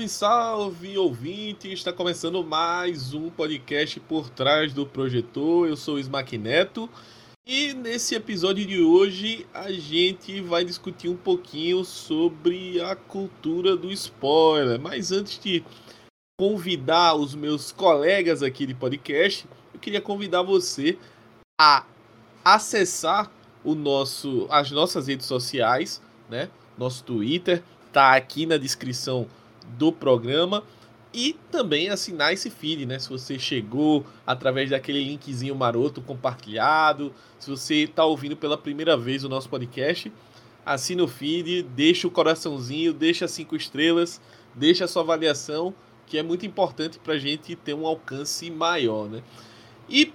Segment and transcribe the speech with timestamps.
[0.00, 1.72] Salve, salve, ouvinte!
[1.72, 5.68] Está começando mais um podcast por trás do projetor.
[5.68, 6.88] Eu sou o Smack Neto
[7.46, 13.90] e nesse episódio de hoje a gente vai discutir um pouquinho sobre a cultura do
[13.90, 14.80] spoiler.
[14.80, 15.62] Mas antes de
[16.38, 20.96] convidar os meus colegas aqui de podcast, eu queria convidar você
[21.60, 21.84] a
[22.44, 23.30] acessar
[23.62, 26.48] o nosso, as nossas redes sociais, né?
[26.78, 29.28] Nosso Twitter tá aqui na descrição
[29.78, 30.62] do programa
[31.12, 32.98] e também assinar esse feed, né?
[32.98, 39.24] Se você chegou através daquele linkzinho maroto compartilhado, se você está ouvindo pela primeira vez
[39.24, 40.12] o nosso podcast,
[40.64, 44.20] assina o feed, deixa o coraçãozinho, deixa cinco estrelas,
[44.54, 45.74] deixa a sua avaliação,
[46.06, 49.22] que é muito importante para a gente ter um alcance maior, né?
[49.88, 50.12] E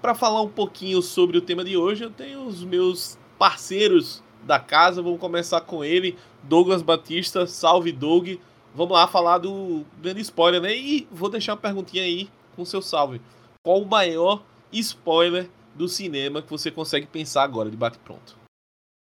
[0.00, 4.58] para falar um pouquinho sobre o tema de hoje, eu tenho os meus parceiros da
[4.58, 5.02] casa.
[5.02, 7.46] Vamos começar com ele, Douglas Batista.
[7.46, 8.36] Salve, Doug.
[8.78, 10.72] Vamos lá falar do grande spoiler, né?
[10.72, 13.20] E vou deixar uma perguntinha aí com seu salve.
[13.60, 18.38] Qual o maior spoiler do cinema que você consegue pensar agora, de bate-pronto?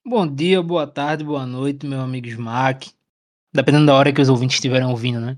[0.07, 2.93] Bom dia, boa tarde, boa noite, meu amigo Smack.
[3.53, 5.37] Dependendo da hora que os ouvintes estiverem ouvindo, né?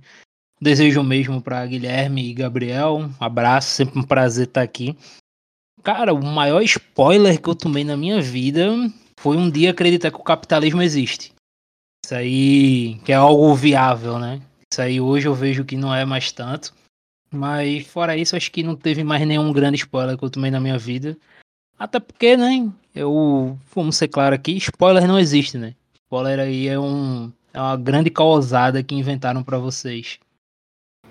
[0.61, 2.99] Desejo o mesmo para Guilherme e Gabriel.
[2.99, 4.95] Um abraço, sempre um prazer estar aqui.
[5.83, 8.69] Cara, o maior spoiler que eu tomei na minha vida
[9.19, 11.33] foi um dia acreditar que o capitalismo existe.
[12.09, 14.41] Isso aí, que é algo viável, né?
[14.73, 16.73] Isso aí hoje eu vejo que não é mais tanto.
[17.31, 20.59] Mas fora isso, acho que não teve mais nenhum grande spoiler que eu tomei na
[20.59, 21.19] minha vida.
[21.79, 22.67] Até porque, né?
[22.95, 25.75] Eu, vamos ser claro aqui, spoiler não existe, né?
[26.07, 30.19] Spoiler aí é, um, é uma grande causada que inventaram para vocês.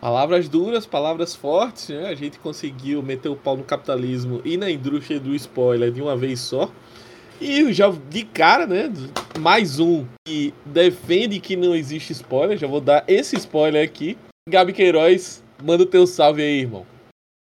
[0.01, 2.07] Palavras duras, palavras fortes, né?
[2.07, 6.17] A gente conseguiu meter o pau no capitalismo e na indústria do spoiler de uma
[6.17, 6.71] vez só.
[7.39, 8.91] E já de cara, né?
[9.39, 12.57] Mais um que defende que não existe spoiler.
[12.57, 14.17] Já vou dar esse spoiler aqui.
[14.49, 16.85] Gabi Queiroz, manda o teu salve aí, irmão.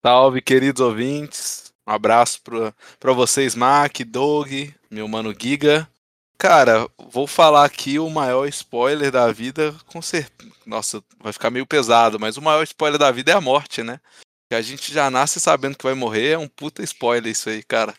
[0.04, 1.72] Salve, queridos ouvintes.
[1.88, 4.50] Um abraço pra, pra vocês, Mac, Doug,
[4.90, 5.88] meu mano Giga.
[6.36, 10.52] Cara, vou falar aqui o maior spoiler da vida, com certeza.
[10.66, 14.00] Nossa, vai ficar meio pesado, mas o maior spoiler da vida é a morte, né?
[14.50, 17.62] Que a gente já nasce sabendo que vai morrer, é um puta spoiler isso aí,
[17.62, 17.94] cara.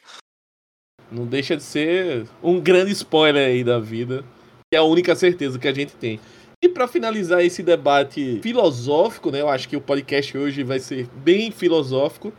[1.11, 4.23] Não deixa de ser um grande spoiler aí da vida,
[4.69, 6.19] que é a única certeza que a gente tem.
[6.61, 9.41] E para finalizar esse debate filosófico, né?
[9.41, 12.33] Eu acho que o podcast hoje vai ser bem filosófico.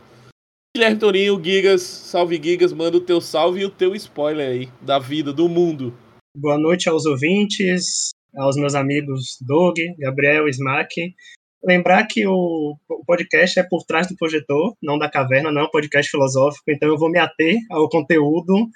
[0.75, 4.99] Guilherme Torinho, Gigas, salve Gigas, manda o teu salve e o teu spoiler aí da
[4.99, 5.93] vida, do mundo.
[6.37, 11.15] Boa noite aos ouvintes, aos meus amigos Doug, Gabriel, Smack.
[11.63, 15.69] Lembrar que o, podcast é por trás do projetor, não da caverna, não é um
[15.69, 18.69] podcast filosófico, então eu vou me ater ao conteúdo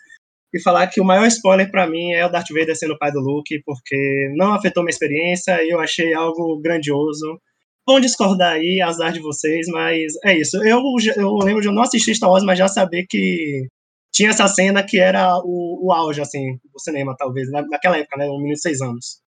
[0.53, 3.11] e falar que o maior spoiler para mim é o Darth Vader sendo o pai
[3.11, 7.39] do Luke, porque não afetou minha experiência e eu achei algo grandioso.
[7.87, 10.57] Vão discordar aí, azar de vocês, mas é isso.
[10.63, 10.81] Eu,
[11.15, 13.67] eu lembro de eu não assistir Star Wars, mas já saber que
[14.13, 18.29] tinha essa cena que era o, o auge, assim, do cinema, talvez, naquela época, né?
[18.29, 19.21] Um menino de seis anos.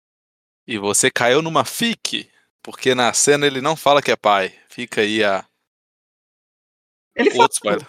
[0.66, 2.28] E você caiu numa fique?
[2.64, 4.54] Porque na cena ele não fala que é pai.
[4.70, 5.44] Fica aí a.
[7.14, 7.42] Ele fala.
[7.42, 7.86] Outro spoiler.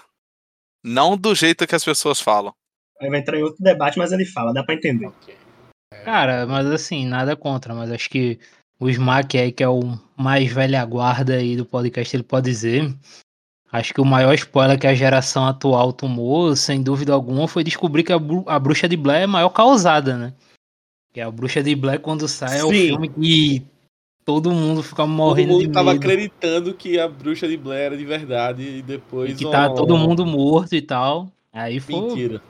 [0.83, 2.53] Não do jeito que as pessoas falam.
[3.01, 5.09] Aí vai entrar em outro debate, mas ele fala, dá pra entender.
[6.03, 8.37] Cara, mas assim, nada contra, mas acho que
[8.79, 12.93] o Smack aí, que é o mais velha guarda aí do podcast, ele pode dizer.
[13.71, 18.03] Acho que o maior spoiler que a geração atual tomou, sem dúvida alguma, foi descobrir
[18.03, 20.33] que a, a Bruxa de Blair é a maior causada, né?
[21.13, 22.57] Que a Bruxa de Blair, quando sai, Sim.
[22.59, 23.74] é o filme que
[24.25, 27.97] todo mundo fica morrendo todo mundo de tava acreditando que a bruxa de Blair era
[27.97, 29.31] de verdade e depois.
[29.31, 31.31] E que tá todo mundo morto e tal.
[31.53, 31.95] Aí foi.
[31.95, 32.41] Mentira.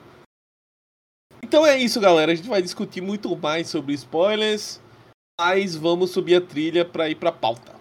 [1.42, 2.32] Então é isso, galera.
[2.32, 4.80] A gente vai discutir muito mais sobre spoilers,
[5.38, 7.75] mas vamos subir a trilha para ir para pauta.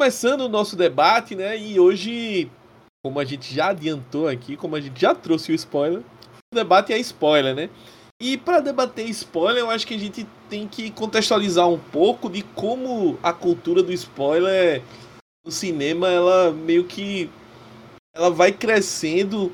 [0.00, 1.58] Começando o nosso debate, né?
[1.58, 2.50] E hoje,
[3.04, 6.00] como a gente já adiantou aqui, como a gente já trouxe o spoiler,
[6.50, 7.68] o debate é spoiler, né?
[8.18, 12.40] E para debater spoiler, eu acho que a gente tem que contextualizar um pouco de
[12.40, 14.82] como a cultura do spoiler
[15.44, 17.28] no cinema, ela meio que
[18.16, 19.52] ela vai crescendo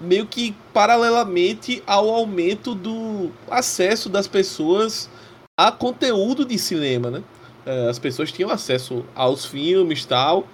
[0.00, 5.10] meio que paralelamente ao aumento do acesso das pessoas
[5.58, 7.24] a conteúdo de cinema, né?
[7.66, 10.46] É, as pessoas tinham acesso aos filmes tal,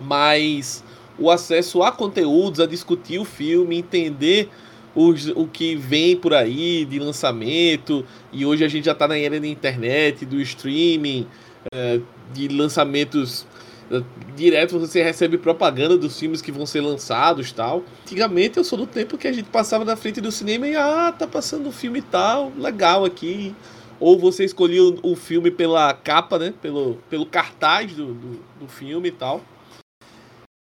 [0.00, 0.84] mas
[1.18, 4.48] o acesso a conteúdos, a discutir o filme, entender
[4.94, 9.18] os, o que vem por aí de lançamento, e hoje a gente já está na
[9.18, 11.26] era da internet, do streaming,
[11.72, 12.00] é,
[12.32, 13.46] de lançamentos
[13.90, 14.02] é,
[14.36, 17.82] direto você recebe propaganda dos filmes que vão ser lançados tal.
[18.02, 21.12] Antigamente eu sou do tempo que a gente passava na frente do cinema e ah,
[21.16, 23.54] tá passando um filme tal, legal aqui.
[24.00, 26.54] Ou você escolhia o, filme pela capa, né?
[26.62, 29.42] Pelo, pelo cartaz do, do, do filme e tal.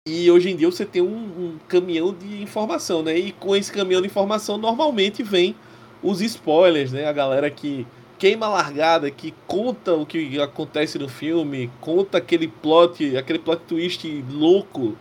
[0.07, 3.18] E hoje em dia você tem um, um, caminhão de informação, né?
[3.18, 5.56] E com esse caminhão de informação normalmente vem
[6.01, 7.06] os spoilers, né?
[7.06, 7.86] A galera que
[8.18, 13.62] queima a largada, que conta o que acontece no filme, conta aquele plot, aquele plot
[13.68, 14.98] twist louco.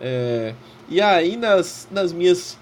[0.00, 0.54] É...
[0.88, 2.58] E aí nas, nas minhas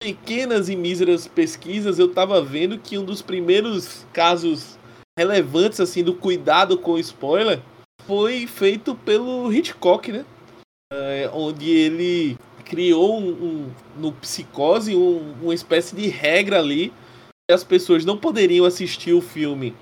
[0.00, 4.78] pequenas e míseras pesquisas eu tava vendo que um dos primeiros casos
[5.18, 7.60] relevantes assim do cuidado com spoiler
[8.06, 10.24] foi feito pelo Hitchcock, né?
[10.92, 16.92] é, onde ele criou um, um no Psicose um, uma espécie de regra ali
[17.48, 19.74] que as pessoas não poderiam assistir o filme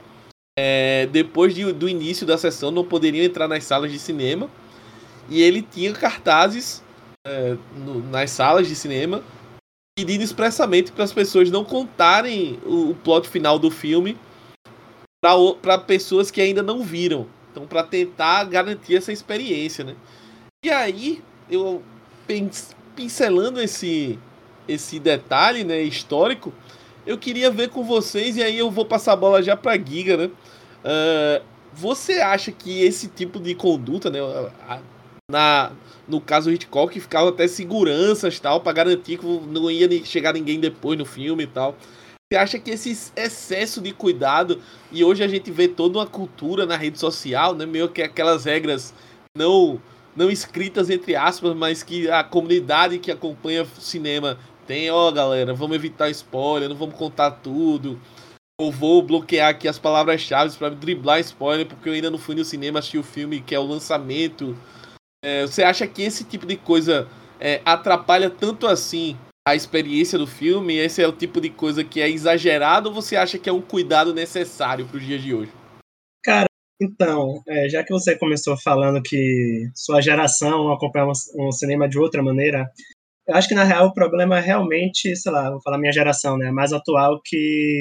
[0.59, 4.49] é, depois de, do início da sessão, não poderiam entrar nas salas de cinema.
[5.29, 6.83] E ele tinha cartazes
[7.27, 9.23] é, no, nas salas de cinema
[9.96, 14.16] pedindo expressamente para as pessoas não contarem o, o plot final do filme
[15.62, 17.26] para pessoas que ainda não viram.
[17.50, 19.96] Então, para tentar garantir essa experiência, né?
[20.62, 21.82] E aí, eu
[22.94, 24.19] pincelando esse,
[24.69, 26.52] esse detalhe né, histórico,
[27.06, 30.16] eu queria ver com vocês, e aí eu vou passar a bola já para Giga,
[30.19, 30.26] né?
[30.84, 34.19] Uh, você acha que esse tipo de conduta, né,
[35.28, 35.73] na,
[36.06, 40.96] no caso Hitchcock, ficava até seguranças tal, para garantir que não ia chegar ninguém depois
[40.96, 41.76] no filme e tal.
[42.31, 44.61] Você acha que esse excesso de cuidado,
[44.93, 48.44] e hoje a gente vê toda uma cultura na rede social, né, meio que aquelas
[48.44, 48.94] regras
[49.37, 49.81] não
[50.14, 55.52] não escritas entre aspas, mas que a comunidade que acompanha cinema tem, ó, oh, galera,
[55.52, 58.00] vamos evitar spoiler, não vamos contar tudo.
[58.58, 62.44] Ou vou bloquear aqui as palavras-chave para driblar spoiler, porque eu ainda não fui no
[62.44, 64.56] cinema assistir o filme que é o lançamento.
[65.26, 67.08] É, você acha que esse tipo de coisa
[67.40, 70.76] é, atrapalha tanto assim a experiência do filme?
[70.76, 73.61] Esse é o tipo de coisa que é exagerado ou você acha que é um
[73.61, 75.50] cuidado necessário para os dias de hoje?
[76.25, 76.46] Cara,
[76.81, 82.22] então, é, já que você começou falando que sua geração acompanhava um cinema de outra
[82.22, 82.70] maneira,
[83.26, 86.38] eu acho que na real o problema é realmente, sei lá, vou falar minha geração,
[86.38, 87.81] né, mais atual, que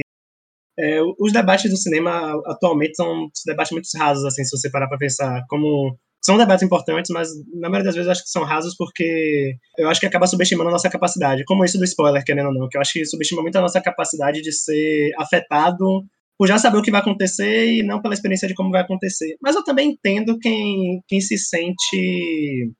[0.80, 4.98] é, os debates do cinema atualmente são debates muito rasos, assim, se você parar para
[4.98, 5.95] pensar, como
[6.25, 9.88] são debates importantes, mas na maioria das vezes eu acho que são rasos porque eu
[9.88, 12.75] acho que acaba subestimando a nossa capacidade, como isso do spoiler, querendo ou não, que
[12.75, 16.04] eu acho que subestima muito a nossa capacidade de ser afetado
[16.36, 19.38] por já saber o que vai acontecer e não pela experiência de como vai acontecer.
[19.39, 22.72] Mas eu também entendo quem, quem se sente,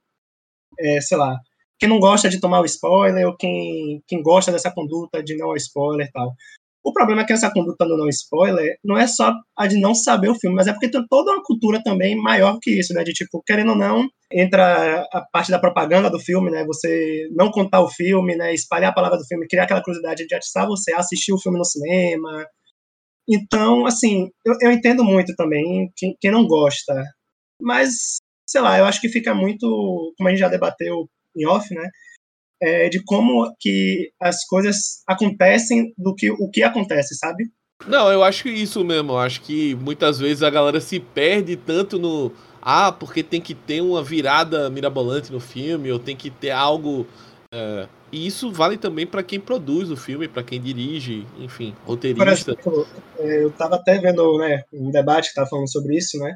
[0.80, 1.38] é, sei lá,
[1.77, 5.56] quem não gosta de tomar o spoiler ou quem, quem gosta dessa conduta de não
[5.56, 6.33] spoiler e tal.
[6.85, 9.95] O problema é que essa conduta do não spoiler não é só a de não
[9.95, 13.04] saber o filme, mas é porque tem toda uma cultura também maior que isso, né?
[13.04, 16.63] De tipo, querendo ou não, entra a parte da propaganda do filme, né?
[16.65, 18.54] Você não contar o filme, né?
[18.54, 21.57] Espalhar a palavra do filme, criar aquela curiosidade de atiçar você a assistir o filme
[21.57, 22.45] no cinema,
[23.27, 26.94] então, assim, eu, eu entendo muito também quem, quem, não gosta,
[27.59, 31.73] mas, sei lá, eu acho que fica muito, como a gente já debateu em off,
[31.73, 31.89] né,
[32.62, 37.45] é, de como que as coisas acontecem do que o que acontece, sabe?
[37.88, 39.14] Não, eu acho que isso mesmo.
[39.14, 42.31] Eu acho que muitas vezes a galera se perde tanto no.
[42.62, 47.06] Ah, porque tem que ter uma virada mirabolante no filme, ou tem que ter algo
[47.56, 52.52] é, e isso vale também para quem produz o filme, para quem dirige, enfim, roteirista.
[52.52, 52.85] Exemplo,
[53.18, 56.35] é, eu estava até vendo né, um debate que estava falando sobre isso, né?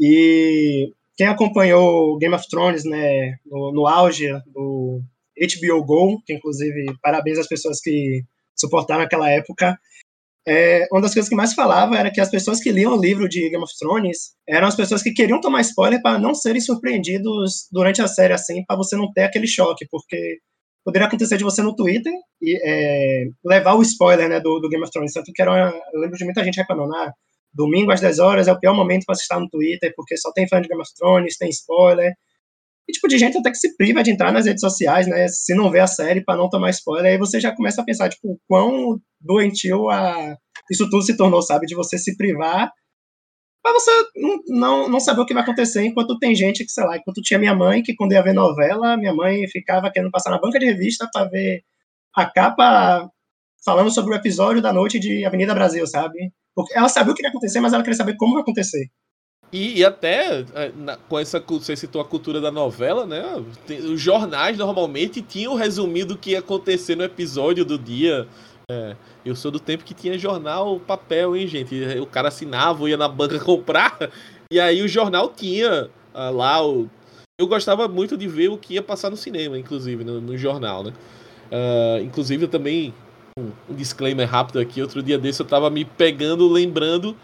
[0.00, 5.02] E quem acompanhou Game of Thrones, né, no, no auge do
[5.38, 8.22] HBO Go, que inclusive parabéns às pessoas que
[8.56, 9.78] suportaram aquela época,
[10.46, 13.26] é, uma das coisas que mais falava era que as pessoas que liam o livro
[13.28, 17.66] de Game of Thrones eram as pessoas que queriam tomar spoiler para não serem surpreendidos
[17.72, 20.38] durante a série, assim, para você não ter aquele choque, porque
[20.84, 22.12] poderia acontecer de você no Twitter
[22.42, 25.14] e é, levar o spoiler né, do, do, Game of Thrones.
[25.14, 27.10] Tanto que era uma, eu lembro de muita gente reclamando, ah,
[27.54, 30.46] domingo às 10 horas é o pior momento para estar no Twitter, porque só tem
[30.46, 32.12] fã de Game of Thrones, tem spoiler.
[32.88, 35.54] E tipo de gente até que se priva de entrar nas redes sociais, né, se
[35.54, 38.38] não vê a série para não tomar spoiler, aí você já começa a pensar, tipo,
[38.46, 40.36] quão doentio a,
[40.70, 42.70] isso tudo se tornou, sabe, de você se privar
[43.64, 46.84] para você não, não, não saber o que vai acontecer, enquanto tem gente que, sei
[46.84, 50.30] lá, enquanto tinha minha mãe, que quando ia ver novela, minha mãe ficava querendo passar
[50.30, 51.62] na banca de revista para ver
[52.14, 53.08] a capa
[53.64, 56.30] falando sobre o episódio da noite de Avenida Brasil, sabe?
[56.54, 58.90] Porque ela sabia o que ia acontecer, mas ela queria saber como vai acontecer.
[59.54, 63.22] E, e até, é, na, com essa, você citou a cultura da novela, né?
[63.64, 68.26] Tem, os jornais normalmente tinham resumido o que ia acontecer no episódio do dia.
[68.68, 71.72] É, eu sou do tempo que tinha jornal papel, hein, gente?
[72.00, 73.96] O cara assinava, ia na banca comprar,
[74.50, 76.90] e aí o jornal tinha ah, lá o.
[77.38, 80.82] Eu gostava muito de ver o que ia passar no cinema, inclusive, no, no jornal,
[80.82, 80.92] né?
[81.52, 82.92] Uh, inclusive, eu também.
[83.38, 84.82] Um, um disclaimer rápido aqui.
[84.82, 87.16] Outro dia desse eu tava me pegando, lembrando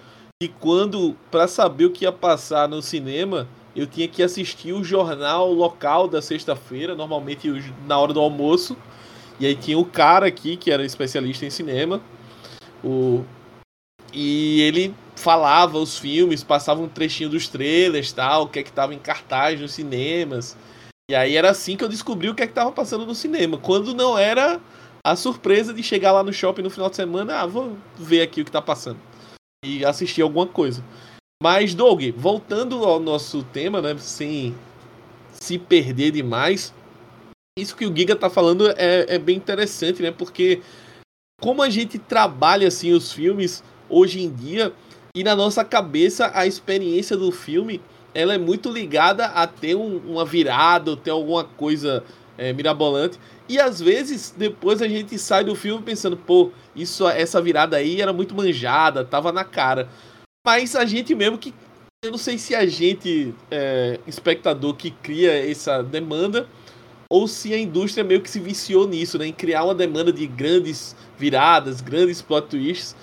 [0.43, 4.83] e quando, para saber o que ia passar no cinema, eu tinha que assistir o
[4.83, 7.47] jornal local da sexta-feira, normalmente
[7.87, 8.75] na hora do almoço.
[9.39, 12.01] E aí tinha o cara aqui, que era especialista em cinema.
[12.83, 13.23] O...
[14.15, 18.73] E ele falava os filmes, passava um trechinho dos trailers, tal, o que é que
[18.73, 20.57] tava em cartaz nos cinemas.
[21.11, 23.59] E aí era assim que eu descobri o que é que tava passando no cinema.
[23.59, 24.59] Quando não era
[25.05, 28.41] a surpresa de chegar lá no shopping no final de semana, ah, vou ver aqui
[28.41, 29.10] o que tá passando
[29.65, 30.83] e assistir alguma coisa.
[31.43, 34.55] Mas, Doug, voltando ao nosso tema, né, sem
[35.33, 36.73] se perder demais,
[37.59, 40.11] isso que o Giga tá falando é, é bem interessante, né?
[40.11, 40.63] Porque
[41.41, 44.73] como a gente trabalha assim os filmes hoje em dia
[45.15, 47.81] e na nossa cabeça a experiência do filme
[48.15, 52.03] ela é muito ligada a ter um, uma virada, ou ter alguma coisa
[52.37, 53.19] é, mirabolante.
[53.51, 58.01] E às vezes, depois a gente sai do filme pensando, pô, isso, essa virada aí
[58.01, 59.89] era muito manjada, tava na cara.
[60.47, 61.53] Mas a gente mesmo que.
[62.05, 66.47] Eu não sei se a gente, é, espectador, que cria essa demanda,
[67.11, 69.27] ou se a indústria meio que se viciou nisso, né?
[69.27, 72.95] Em criar uma demanda de grandes viradas, grandes plot twists.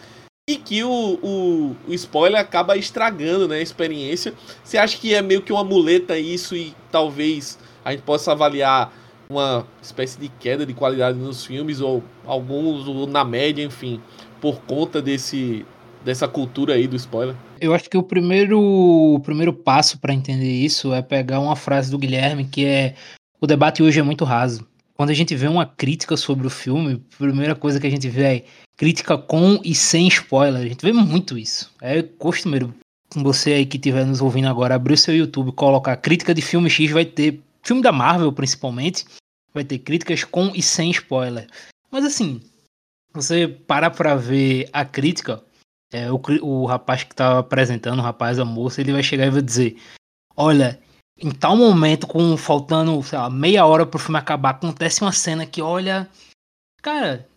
[0.50, 4.34] E que o, o, o spoiler acaba estragando né, a experiência.
[4.64, 8.94] Você acha que é meio que uma muleta isso e talvez a gente possa avaliar
[9.30, 14.02] uma espécie de queda de qualidade nos filmes, ou alguns ou na média, enfim,
[14.42, 15.66] por conta desse
[16.04, 17.36] dessa cultura aí do spoiler?
[17.60, 21.92] Eu acho que o primeiro, o primeiro passo para entender isso é pegar uma frase
[21.92, 22.96] do Guilherme que é
[23.42, 24.66] o debate hoje é muito raso.
[24.96, 28.10] Quando a gente vê uma crítica sobre o filme, a primeira coisa que a gente
[28.10, 30.62] vê é crítica com e sem spoiler.
[30.62, 31.72] A gente vê muito isso.
[31.82, 32.74] É costumeiro.
[33.16, 36.70] Você aí que estiver nos ouvindo agora, abrir o seu YouTube, colocar crítica de filme
[36.70, 39.06] X, vai ter filme da Marvel, principalmente,
[39.54, 41.48] vai ter críticas com e sem spoiler.
[41.92, 42.42] Mas assim,
[43.14, 45.44] você para pra ver a crítica,
[45.92, 49.32] é, o, o rapaz que tá apresentando, o rapaz, a moça, ele vai chegar e
[49.32, 49.78] vai dizer:
[50.36, 50.80] Olha,
[51.20, 55.46] em tal momento, com faltando, sei lá, meia hora pro filme acabar, acontece uma cena
[55.46, 56.10] que, olha.
[56.82, 57.28] Cara,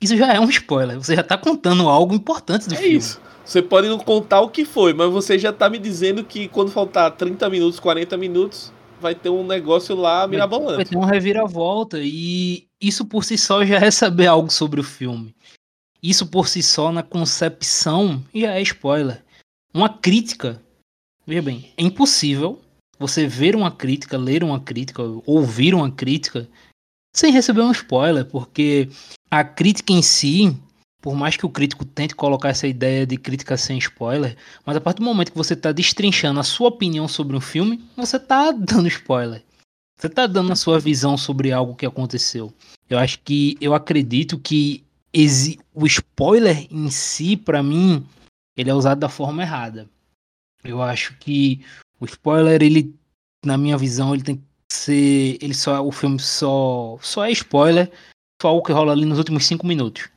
[0.00, 0.96] isso já é um spoiler.
[0.96, 2.96] Você já tá contando algo importante do é filme.
[2.98, 3.20] Isso.
[3.44, 6.70] Você pode não contar o que foi, mas você já tá me dizendo que quando
[6.70, 8.72] faltar 30 minutos, 40 minutos,
[9.02, 10.76] vai ter um negócio lá mirabolante.
[10.76, 11.98] Vai ter um reviravolta.
[12.00, 15.34] E isso por si só já é saber algo sobre o filme.
[16.02, 19.22] Isso por si só, na concepção, já é spoiler.
[19.74, 20.62] Uma crítica.
[21.26, 22.60] Veja bem, é impossível
[22.98, 26.48] você ver uma crítica, ler uma crítica, ouvir uma crítica,
[27.14, 28.88] sem receber um spoiler, porque
[29.30, 30.56] a crítica em si
[31.02, 34.80] por mais que o crítico tente colocar essa ideia de crítica sem spoiler, mas a
[34.80, 38.52] partir do momento que você está destrinchando a sua opinião sobre um filme, você está
[38.54, 39.42] dando spoiler.
[39.98, 42.54] Você está dando a sua visão sobre algo que aconteceu.
[42.88, 44.84] Eu acho que eu acredito que
[45.74, 48.06] o spoiler em si, para mim,
[48.56, 49.88] ele é usado da forma errada.
[50.64, 51.64] Eu acho que
[52.00, 52.94] o spoiler, ele,
[53.44, 54.42] na minha visão, ele tem que
[54.72, 57.90] ser, ele só, o filme só, só é spoiler,
[58.40, 60.11] só o que rola ali nos últimos cinco minutos.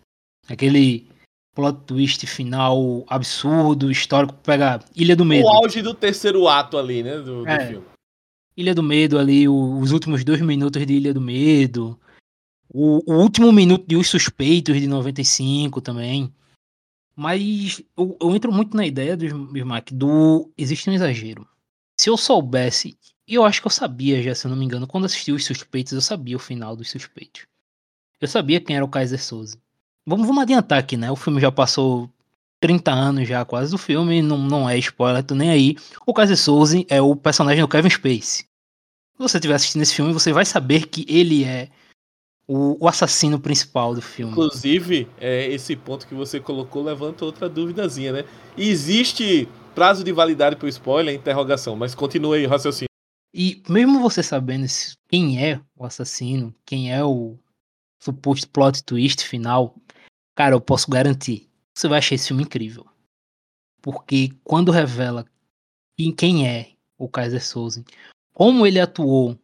[0.47, 1.07] Aquele
[1.55, 5.45] plot twist final absurdo, histórico, pega Ilha do Medo.
[5.45, 7.57] O auge do terceiro ato ali, né, do, é.
[7.57, 7.87] do filme.
[8.57, 11.99] Ilha do Medo ali, os últimos dois minutos de Ilha do Medo.
[12.69, 16.33] O, o último minuto de Os Suspeitos de 95 também.
[17.15, 21.47] Mas eu, eu entro muito na ideia do Bismarck do existe um exagero.
[21.99, 22.97] Se eu soubesse,
[23.27, 25.45] e eu acho que eu sabia já, se eu não me engano, quando assisti Os
[25.45, 27.45] Suspeitos, eu sabia o final dos Suspeitos.
[28.19, 29.57] Eu sabia quem era o Kaiser Souza.
[30.05, 31.11] Vamos, vamos adiantar aqui, né?
[31.11, 32.09] O filme já passou
[32.59, 35.75] 30 anos já quase do filme, não, não é spoiler, tô nem aí.
[36.05, 38.45] O Kaiser Souza é o personagem do Kevin Space.
[39.13, 41.69] Se você estiver assistindo esse filme, você vai saber que ele é
[42.47, 44.31] o, o assassino principal do filme.
[44.31, 48.25] Inclusive, é, esse ponto que você colocou levanta outra duvidazinha, né?
[48.57, 51.15] Existe prazo de validade para o spoiler?
[51.15, 52.89] Interrogação, mas continue aí o raciocínio.
[53.33, 54.65] E mesmo você sabendo
[55.09, 57.37] quem é o assassino, quem é o
[57.99, 59.75] suposto plot twist final,
[60.35, 62.85] Cara, eu posso garantir, você vai achar esse filme incrível.
[63.81, 65.25] Porque quando revela
[66.17, 67.83] quem é o Kaiser Souza,
[68.33, 69.39] como ele atuou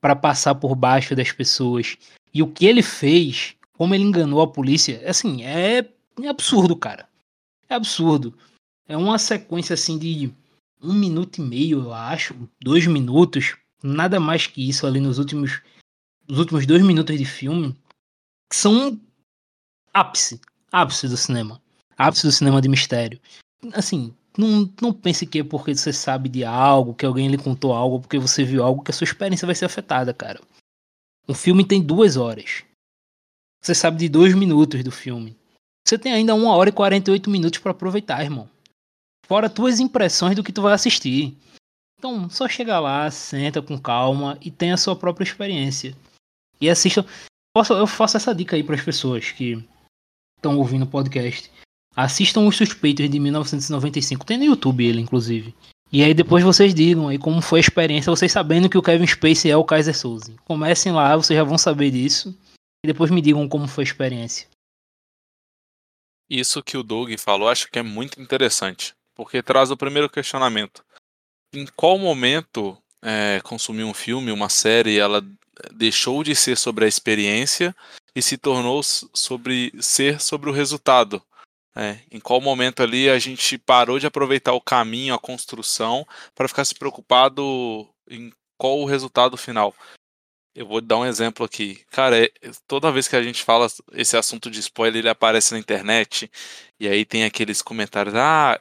[0.00, 1.96] para passar por baixo das pessoas
[2.34, 5.88] e o que ele fez, como ele enganou a polícia, assim, é,
[6.20, 7.08] é absurdo, cara.
[7.68, 8.36] É absurdo.
[8.88, 10.32] É uma sequência assim de
[10.82, 15.62] um minuto e meio, eu acho, dois minutos, nada mais que isso ali nos últimos,
[16.28, 17.76] nos últimos dois minutos de filme,
[18.50, 19.00] que são
[19.92, 21.60] ápice, ápice do cinema,
[21.96, 23.20] ápice do cinema de mistério.
[23.72, 27.72] Assim, não, não pense que é porque você sabe de algo, que alguém lhe contou
[27.72, 30.40] algo, porque você viu algo, que a sua experiência vai ser afetada, cara.
[31.28, 32.64] Um filme tem duas horas.
[33.60, 35.36] Você sabe de dois minutos do filme.
[35.86, 38.48] Você tem ainda uma hora e 48 minutos para aproveitar, irmão.
[39.26, 41.36] Fora tuas impressões do que tu vai assistir.
[41.98, 45.96] Então, só chega lá, senta com calma e tenha a sua própria experiência.
[46.60, 47.06] E assista.
[47.70, 49.62] Eu faço essa dica aí para as pessoas que
[50.42, 51.50] estão ouvindo o podcast.
[51.94, 54.26] Assistam Os Suspeitos de 1995.
[54.26, 55.54] Tem no YouTube ele, inclusive.
[55.92, 59.06] E aí depois vocês digam aí como foi a experiência, vocês sabendo que o Kevin
[59.06, 60.34] Spacey é o Kaiser Souza.
[60.44, 62.36] Comecem lá, vocês já vão saber disso.
[62.84, 64.48] E depois me digam como foi a experiência.
[66.28, 68.94] Isso que o Doug falou, acho que é muito interessante.
[69.14, 70.82] Porque traz o primeiro questionamento.
[71.54, 75.22] Em qual momento é, consumir um filme, uma série, ela
[75.70, 77.76] deixou de ser sobre a experiência
[78.14, 81.22] e se tornou sobre ser sobre o resultado?
[81.74, 86.48] É, em qual momento ali a gente parou de aproveitar o caminho, a construção, para
[86.48, 89.74] ficar se preocupado em qual o resultado final?
[90.54, 91.82] Eu vou dar um exemplo aqui.
[91.90, 92.30] Cara, é,
[92.66, 96.30] toda vez que a gente fala esse assunto de spoiler, ele aparece na internet,
[96.78, 98.60] e aí tem aqueles comentários, ah,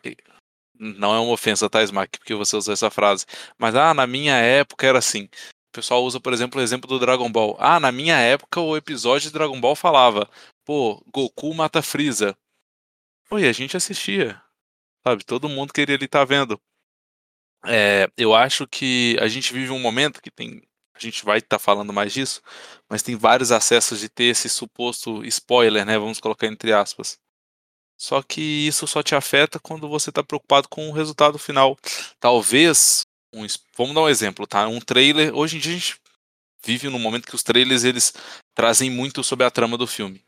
[0.79, 3.25] não é uma ofensa, tá, Smack, porque você usou essa frase,
[3.57, 5.29] mas ah, na minha época era assim.
[5.71, 7.55] O pessoal usa, por exemplo, o exemplo do Dragon Ball.
[7.57, 10.29] Ah, na minha época o episódio de Dragon Ball falava,
[10.65, 12.37] pô, Goku mata Freeza.
[13.29, 14.41] Oi, a gente assistia.
[15.07, 16.59] Sabe, todo mundo queria ele estar tá vendo.
[17.65, 20.61] É, eu acho que a gente vive um momento que tem.
[20.93, 22.41] A gente vai estar tá falando mais disso,
[22.89, 25.97] mas tem vários acessos de ter esse suposto spoiler, né?
[25.97, 27.17] Vamos colocar entre aspas.
[27.97, 31.77] Só que isso só te afeta quando você está preocupado com o resultado final.
[32.19, 33.45] Talvez, um,
[33.77, 34.67] vamos dar um exemplo, tá?
[34.67, 35.35] Um trailer.
[35.35, 35.99] Hoje em dia a gente
[36.65, 38.13] vive num momento que os trailers eles
[38.53, 40.23] trazem muito sobre a trama do filme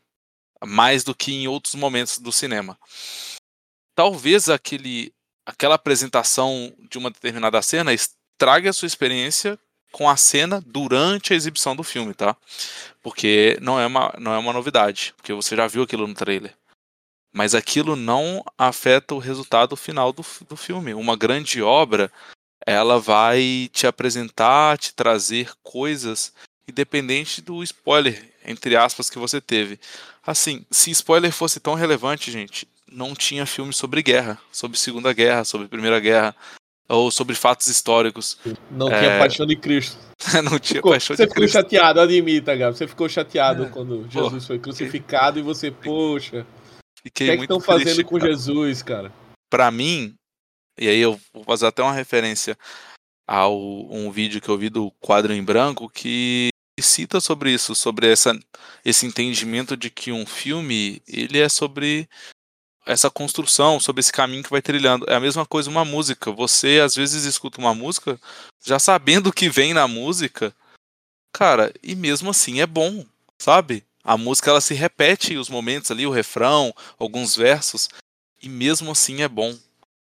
[0.66, 2.78] mais do que em outros momentos do cinema.
[3.94, 5.12] Talvez aquele,
[5.46, 9.58] aquela apresentação de uma determinada cena estrague a sua experiência
[9.92, 12.36] com a cena durante a exibição do filme, tá?
[13.00, 16.54] Porque não é uma, não é uma novidade, porque você já viu aquilo no trailer.
[17.32, 20.94] Mas aquilo não afeta o resultado final do, do filme.
[20.94, 22.10] Uma grande obra,
[22.66, 26.32] ela vai te apresentar, te trazer coisas
[26.66, 29.78] independente do spoiler, entre aspas, que você teve.
[30.26, 35.44] Assim, se spoiler fosse tão relevante, gente, não tinha filme sobre guerra, sobre Segunda Guerra,
[35.44, 36.34] sobre Primeira Guerra,
[36.88, 38.38] ou sobre fatos históricos.
[38.70, 38.98] Não é...
[38.98, 39.98] tinha Paixão de Cristo.
[40.42, 41.34] não tinha ficou, Paixão de Cristo.
[41.34, 42.76] Você ficou chateado, admita, Gabi.
[42.76, 43.68] Você ficou chateado é.
[43.68, 46.46] quando Jesus Pô, foi crucificado e você, poxa.
[47.02, 49.12] Fiquei o que é que estão fazendo com Jesus, cara?
[49.50, 50.14] Para mim,
[50.78, 52.58] e aí eu vou fazer até uma referência
[53.26, 53.58] ao
[53.92, 56.48] um vídeo que eu vi do quadro em branco que
[56.80, 58.38] cita sobre isso, sobre essa,
[58.84, 62.08] esse entendimento de que um filme ele é sobre
[62.86, 65.06] essa construção, sobre esse caminho que vai trilhando.
[65.08, 66.30] É a mesma coisa uma música.
[66.32, 68.20] Você às vezes escuta uma música
[68.64, 70.54] já sabendo o que vem na música,
[71.32, 73.04] cara, e mesmo assim é bom,
[73.38, 73.84] sabe?
[74.02, 77.88] A música ela se repete os momentos ali, o refrão, alguns versos,
[78.42, 79.56] e mesmo assim é bom,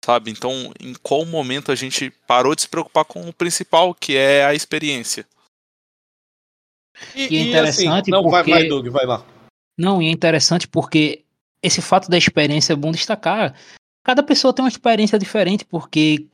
[0.05, 0.29] sabe?
[0.29, 4.45] Então, em qual momento a gente parou de se preocupar com o principal, que é
[4.45, 5.25] a experiência?
[7.15, 8.51] E, e é interessante assim, não, porque...
[8.51, 9.25] vai, vai, Doug, vai lá.
[9.75, 11.23] Não, e é interessante porque
[11.61, 13.55] esse fato da experiência é bom destacar.
[14.03, 16.27] Cada pessoa tem uma experiência diferente, porque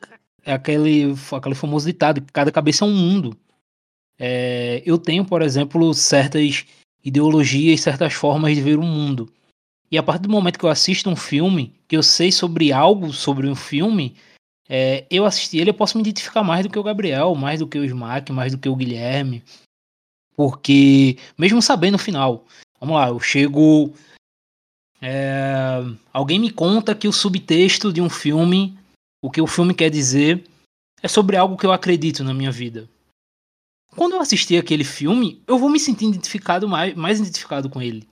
[0.44, 3.38] é aquele, aquele famoso ditado, cada cabeça é um mundo.
[4.20, 6.66] É, eu tenho, por exemplo, certas
[7.04, 9.32] ideologias, certas formas de ver o mundo.
[9.92, 13.12] E a partir do momento que eu assisto um filme, que eu sei sobre algo
[13.12, 14.16] sobre um filme,
[14.70, 17.68] é, eu assisti ele, eu posso me identificar mais do que o Gabriel, mais do
[17.68, 19.44] que o Smack, mais do que o Guilherme.
[20.34, 22.46] Porque, mesmo sabendo o final,
[22.80, 23.94] vamos lá, eu chego.
[25.02, 28.78] É, alguém me conta que o subtexto de um filme,
[29.22, 30.48] o que o filme quer dizer,
[31.04, 32.88] é sobre algo que eu acredito na minha vida.
[33.94, 38.08] Quando eu assistir aquele filme, eu vou me sentir identificado mais, mais identificado com ele.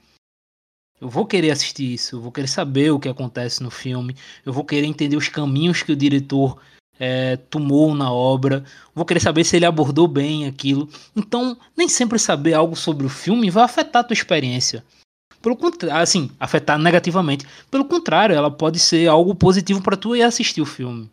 [1.01, 4.51] Eu vou querer assistir isso, eu vou querer saber o que acontece no filme, eu
[4.51, 6.59] vou querer entender os caminhos que o diretor
[6.99, 10.89] é, tomou na obra, vou querer saber se ele abordou bem aquilo.
[11.15, 14.83] Então, nem sempre saber algo sobre o filme vai afetar a tua experiência.
[15.41, 17.47] Pelo contrário, assim, afetar negativamente.
[17.71, 21.09] Pelo contrário, ela pode ser algo positivo para tu ir assistir o filme.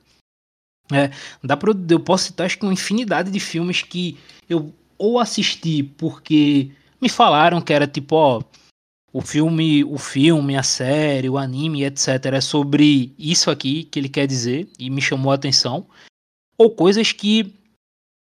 [0.93, 1.11] É,
[1.43, 4.19] dá pra, eu posso citar acho que uma infinidade de filmes que
[4.49, 6.71] eu ou assisti porque
[7.01, 8.43] me falaram que era tipo, ó,
[9.17, 12.09] o filme, o filme, a série, o anime, etc.
[12.35, 15.87] é sobre isso aqui que ele quer dizer e me chamou a atenção.
[16.59, 17.55] ou coisas que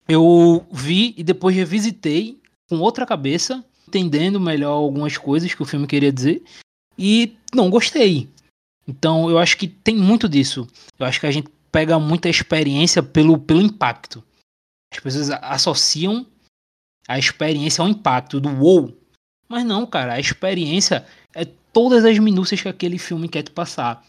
[0.08, 5.86] eu vi e depois revisitei com outra cabeça, entendendo melhor algumas coisas que o filme
[5.86, 6.42] queria dizer
[6.98, 8.30] e não gostei.
[8.88, 10.66] Então eu acho que tem muito disso.
[10.98, 14.24] Eu acho que a gente pega muita experiência pelo, pelo impacto.
[14.94, 16.26] As pessoas associam
[17.06, 19.05] a experiência ao impacto do wow.
[19.48, 24.04] Mas não, cara, a experiência é todas as minúcias que aquele filme quer te passar.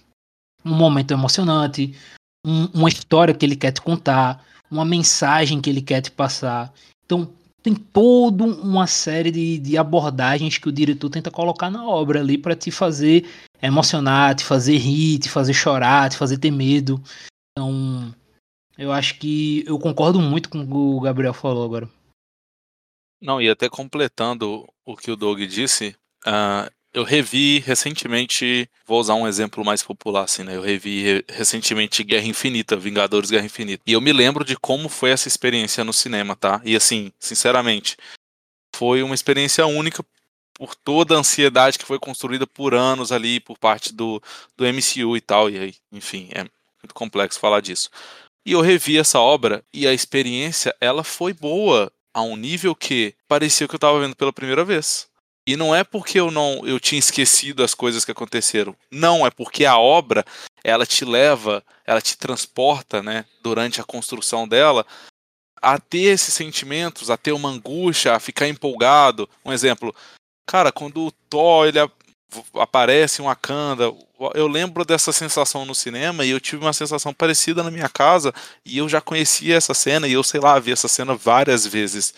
[0.64, 1.94] Um momento emocionante,
[2.44, 6.72] um, uma história que ele quer te contar, uma mensagem que ele quer te passar.
[7.04, 7.30] Então,
[7.62, 12.38] tem toda uma série de, de abordagens que o diretor tenta colocar na obra ali
[12.38, 13.28] para te fazer
[13.60, 17.02] emocionar, te fazer rir, te fazer chorar, te fazer ter medo.
[17.52, 18.14] Então,
[18.78, 21.88] eu acho que eu concordo muito com o que o Gabriel falou agora.
[23.26, 29.16] Não, e até completando o que o Doug disse, uh, eu revi recentemente, vou usar
[29.16, 30.54] um exemplo mais popular assim, né?
[30.54, 33.82] Eu revi re recentemente Guerra Infinita, Vingadores Guerra Infinita.
[33.84, 36.62] E eu me lembro de como foi essa experiência no cinema, tá?
[36.64, 37.96] E assim, sinceramente,
[38.72, 40.04] foi uma experiência única
[40.54, 44.22] por toda a ansiedade que foi construída por anos ali por parte do,
[44.56, 45.50] do MCU e tal.
[45.50, 46.42] E aí, enfim, é
[46.80, 47.90] muito complexo falar disso.
[48.46, 53.14] E eu revi essa obra e a experiência, ela foi boa a um nível que
[53.28, 55.06] parecia que eu estava vendo pela primeira vez.
[55.46, 58.74] E não é porque eu não eu tinha esquecido as coisas que aconteceram.
[58.90, 60.24] Não, é porque a obra,
[60.64, 64.86] ela te leva, ela te transporta, né, durante a construção dela,
[65.60, 69.28] a ter esses sentimentos, a ter uma angústia, a ficar empolgado.
[69.44, 69.94] Um exemplo,
[70.46, 71.80] cara, quando o Thor ele
[72.54, 73.92] aparece em Wakanda,
[74.34, 78.32] eu lembro dessa sensação no cinema e eu tive uma sensação parecida na minha casa
[78.64, 82.14] e eu já conhecia essa cena e eu sei lá vi essa cena várias vezes.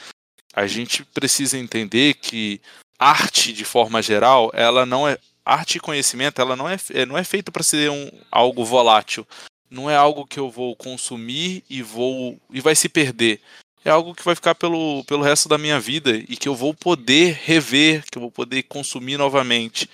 [0.55, 2.61] A gente precisa entender que
[2.99, 7.17] arte de forma geral, ela não é arte e conhecimento, ela não é, é não
[7.17, 9.27] é feito para ser um, algo volátil.
[9.71, 13.41] Não é algo que eu vou consumir e vou e vai se perder.
[13.89, 16.75] É algo que vai ficar pelo, pelo resto da minha vida e que eu vou
[16.75, 19.89] poder rever, que eu vou poder consumir novamente.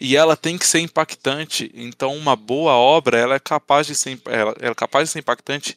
[0.00, 1.70] E ela tem que ser impactante.
[1.74, 5.76] Então, uma boa obra, ela é capaz de ser, ela, é capaz de ser impactante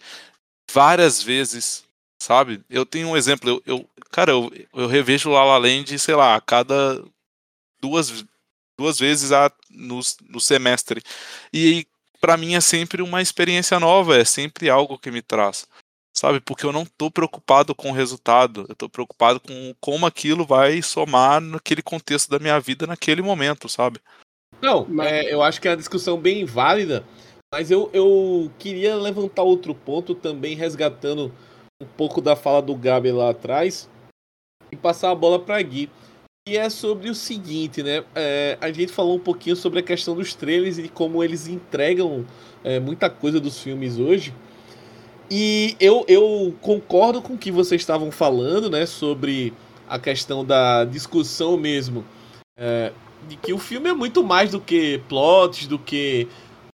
[0.72, 1.84] várias vezes
[2.24, 2.64] sabe?
[2.70, 6.36] Eu tenho um exemplo, eu, eu cara, eu, eu revejo La La Land, sei lá,
[6.36, 7.04] a cada
[7.82, 8.24] duas,
[8.78, 11.02] duas vezes a, no, no semestre.
[11.52, 11.86] E
[12.22, 15.68] para mim é sempre uma experiência nova, é sempre algo que me traz.
[16.14, 16.40] Sabe?
[16.40, 20.82] Porque eu não tô preocupado com o resultado, eu tô preocupado com como aquilo vai
[20.82, 24.00] somar naquele contexto da minha vida naquele momento, sabe?
[24.62, 27.04] Não, é, eu acho que é uma discussão bem válida,
[27.52, 31.34] mas eu, eu queria levantar outro ponto também, resgatando
[31.82, 33.90] um pouco da fala do Gabi lá atrás
[34.72, 35.90] e passar a bola para Gui.
[36.48, 38.04] E é sobre o seguinte, né?
[38.14, 42.26] É, a gente falou um pouquinho sobre a questão dos trailers e como eles entregam
[42.64, 44.34] é, muita coisa dos filmes hoje.
[45.36, 48.86] E eu, eu concordo com o que vocês estavam falando, né?
[48.86, 49.52] Sobre
[49.90, 52.06] a questão da discussão mesmo.
[52.56, 52.92] É,
[53.28, 56.28] de que o filme é muito mais do que plots, do que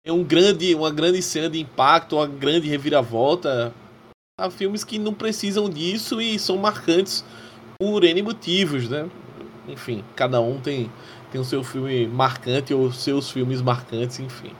[0.08, 3.72] um grande, uma grande cena de impacto, uma grande reviravolta.
[4.42, 7.24] Há filmes que não precisam disso e são marcantes
[7.80, 9.08] por N motivos, né?
[9.68, 10.92] Enfim, cada um tem,
[11.32, 14.52] tem o seu filme marcante ou seus filmes marcantes, enfim.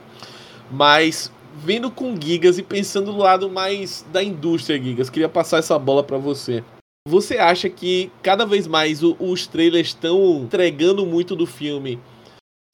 [0.70, 5.78] Mas vendo com Gigas e pensando do lado mais da indústria, Gigas, queria passar essa
[5.78, 6.62] bola para você.
[7.08, 11.98] Você acha que cada vez mais os trailers estão entregando muito do filme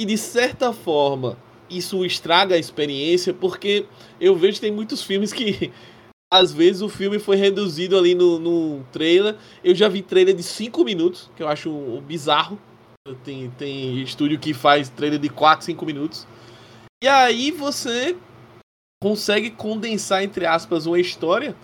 [0.01, 1.39] e de certa forma
[1.71, 3.33] isso estraga a experiência?
[3.33, 3.87] Porque
[4.21, 5.71] eu vejo que tem muitos filmes que
[6.33, 9.37] às vezes o filme foi reduzido ali no, no trailer.
[9.63, 12.59] Eu já vi trailer de 5 minutos, que eu acho um bizarro.
[13.23, 16.27] Tem, tem estúdio que faz trailer de 4, 5 minutos.
[17.03, 18.17] E aí você
[19.05, 21.55] consegue condensar, entre aspas, uma história.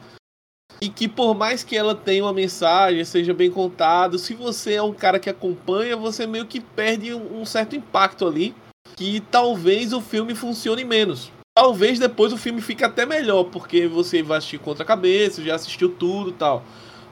[0.79, 4.83] E que por mais que ela tenha uma mensagem, seja bem contado, se você é
[4.83, 8.55] um cara que acompanha, você meio que perde um, certo impacto ali.
[8.95, 14.23] Que talvez o filme funcione menos talvez depois o filme fique até melhor, porque você
[14.23, 16.65] vai assistir contra a cabeça, já assistiu tudo tal.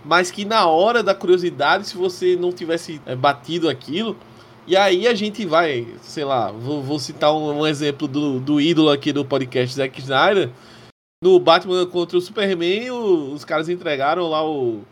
[0.03, 4.17] Mas que na hora da curiosidade, se você não tivesse é, batido aquilo,
[4.69, 8.61] e aí a gente vai, sei lá, vou, vou citar um, um, exemplo do, do
[8.61, 10.51] ídolo aqui do podcast Zack Snyder.
[11.25, 14.83] No Batman contra o Superman, o, os caras entregaram lá o,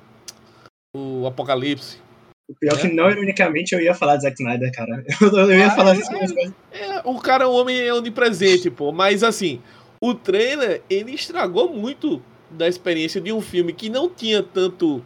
[0.96, 1.98] o Apocalipse.
[2.48, 5.04] O pior é que não, ironicamente, eu ia falar de Zack Snyder, cara.
[5.20, 8.92] Eu, eu ia ah, falar isso é, é, O cara, o homem é onipresente, pô.
[8.92, 9.60] Mas assim,
[10.00, 15.04] o trailer, ele estragou muito da experiência de um filme que não tinha tanto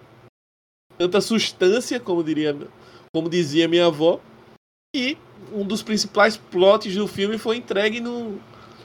[0.97, 2.55] tanta substância, como diria,
[3.13, 4.21] como dizia minha avó.
[4.93, 5.17] E
[5.53, 8.41] um dos principais plots do filme foi entregue no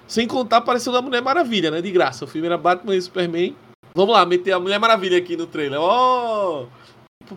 [0.07, 1.81] sem contar a aparição da Mulher Maravilha, né?
[1.81, 2.25] De graça.
[2.25, 3.55] O filme era Batman e Superman.
[3.95, 5.81] Vamos lá, meter a Mulher Maravilha aqui no trailer.
[5.81, 6.67] Oh!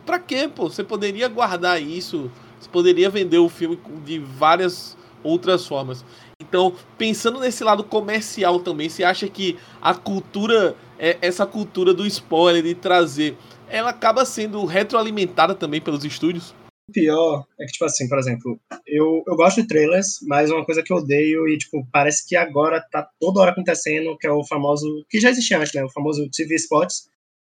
[0.04, 0.68] Pra quê, pô?
[0.68, 2.30] Você poderia guardar isso.
[2.60, 6.04] Você poderia vender o filme de várias outras formas.
[6.38, 12.06] Então, pensando nesse lado comercial também, você acha que a cultura, é, essa cultura do
[12.06, 13.34] spoiler, de trazer,
[13.66, 16.54] ela acaba sendo retroalimentada também pelos estúdios?
[16.92, 20.82] Pior é que, tipo assim, por exemplo, eu, eu gosto de trailers, mas uma coisa
[20.82, 24.44] que eu odeio e, tipo, parece que agora tá toda hora acontecendo, que é o
[24.44, 27.08] famoso, que já existia antes, né, o famoso TV Spots,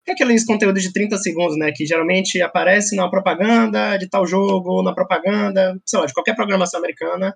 [0.06, 4.28] que é aqueles conteúdos de 30 segundos, né, que geralmente aparece na propaganda de tal
[4.28, 7.36] jogo, na propaganda, sei lá, de qualquer programação americana,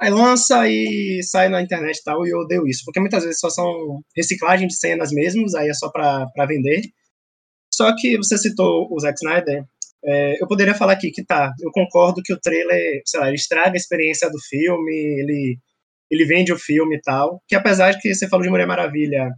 [0.00, 3.38] aí lança e sai na internet e tal, e eu odeio isso, porque muitas vezes
[3.38, 6.82] só são reciclagem de cenas mesmos, aí é só pra, pra vender.
[7.72, 9.64] Só que você citou o Zack Snyder,
[10.04, 13.36] é, eu poderia falar aqui que tá, eu concordo que o trailer, sei lá, ele
[13.36, 15.58] estraga a experiência do filme, ele,
[16.10, 19.30] ele vende o filme e tal, que apesar de que você falou de Mulher Maravilha,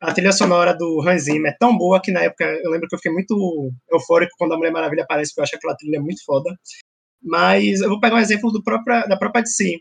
[0.00, 2.94] a trilha sonora do Hans Zimmer é tão boa que na época eu lembro que
[2.94, 6.24] eu fiquei muito eufórico quando a Mulher Maravilha aparece, porque eu acho aquela trilha muito
[6.24, 6.50] foda.
[7.22, 9.80] Mas eu vou pegar um exemplo do da própria DC.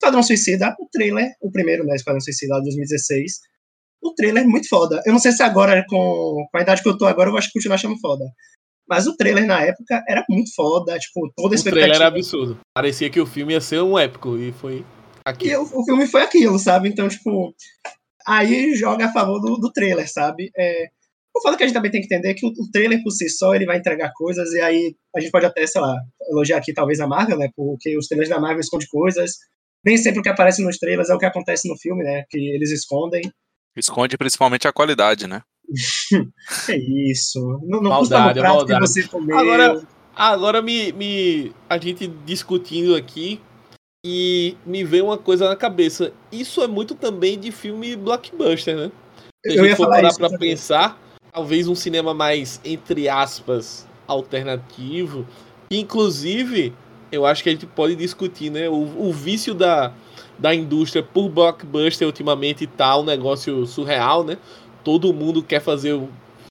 [0.00, 3.40] Esquadrão Suicida, o trailer, o primeiro, né, Esquadrão Suicida, de 2016,
[4.02, 5.00] o trailer é muito foda.
[5.06, 7.48] Eu não sei se agora, com, com a idade que eu tô agora, eu acho
[7.48, 8.24] que continuar achando foda.
[8.94, 11.86] Mas o trailer na época era muito foda, tipo, toda a expectativa.
[11.86, 12.60] O trailer era absurdo.
[12.72, 14.86] Parecia que o filme ia ser um épico e foi
[15.24, 15.50] aquilo.
[15.50, 16.90] E o, o filme foi aquilo, sabe?
[16.90, 17.52] Então, tipo,
[18.24, 20.48] aí joga a favor do, do trailer, sabe?
[20.56, 20.86] É,
[21.36, 23.10] o fato que a gente também tem que entender é que o, o, trailer por
[23.10, 25.96] si só ele vai entregar coisas e aí a gente pode até, sei lá,
[26.30, 27.48] elogiar aqui talvez a Marvel, né?
[27.56, 29.38] Porque os trailers da Marvel escondem coisas.
[29.84, 32.22] Nem sempre o que aparece nos trailers é o que acontece no filme, né?
[32.30, 33.22] Que eles escondem.
[33.76, 35.42] Esconde principalmente a qualidade, né?
[36.68, 36.76] é
[37.10, 37.40] isso.
[37.64, 38.80] Não, não maldade, custa maldade.
[38.80, 39.38] que você comeu.
[39.38, 39.82] Agora,
[40.14, 43.40] agora me, me, a gente discutindo aqui
[44.04, 46.12] e me veio uma coisa na cabeça.
[46.30, 48.92] Isso é muito também de filme blockbuster, né?
[49.46, 50.50] Se a gente for parar pra também.
[50.50, 50.98] pensar,
[51.32, 55.26] talvez um cinema mais, entre aspas, alternativo.
[55.70, 56.74] Inclusive,
[57.10, 58.68] eu acho que a gente pode discutir, né?
[58.68, 59.92] O, o vício da,
[60.38, 64.38] da indústria por blockbuster ultimamente tá um negócio surreal, né?
[64.84, 65.98] Todo mundo quer fazer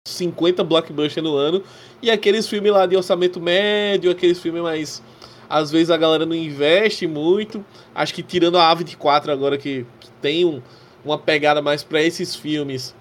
[0.05, 1.63] 50 blockbusters no ano.
[2.01, 5.03] E aqueles filmes lá de orçamento médio, aqueles filmes mais.
[5.49, 7.63] Às vezes a galera não investe muito.
[7.93, 10.61] Acho que tirando a Ave de 4 agora, que, que tem um,
[11.05, 12.95] uma pegada mais para esses filmes.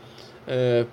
[0.46, 0.84] É,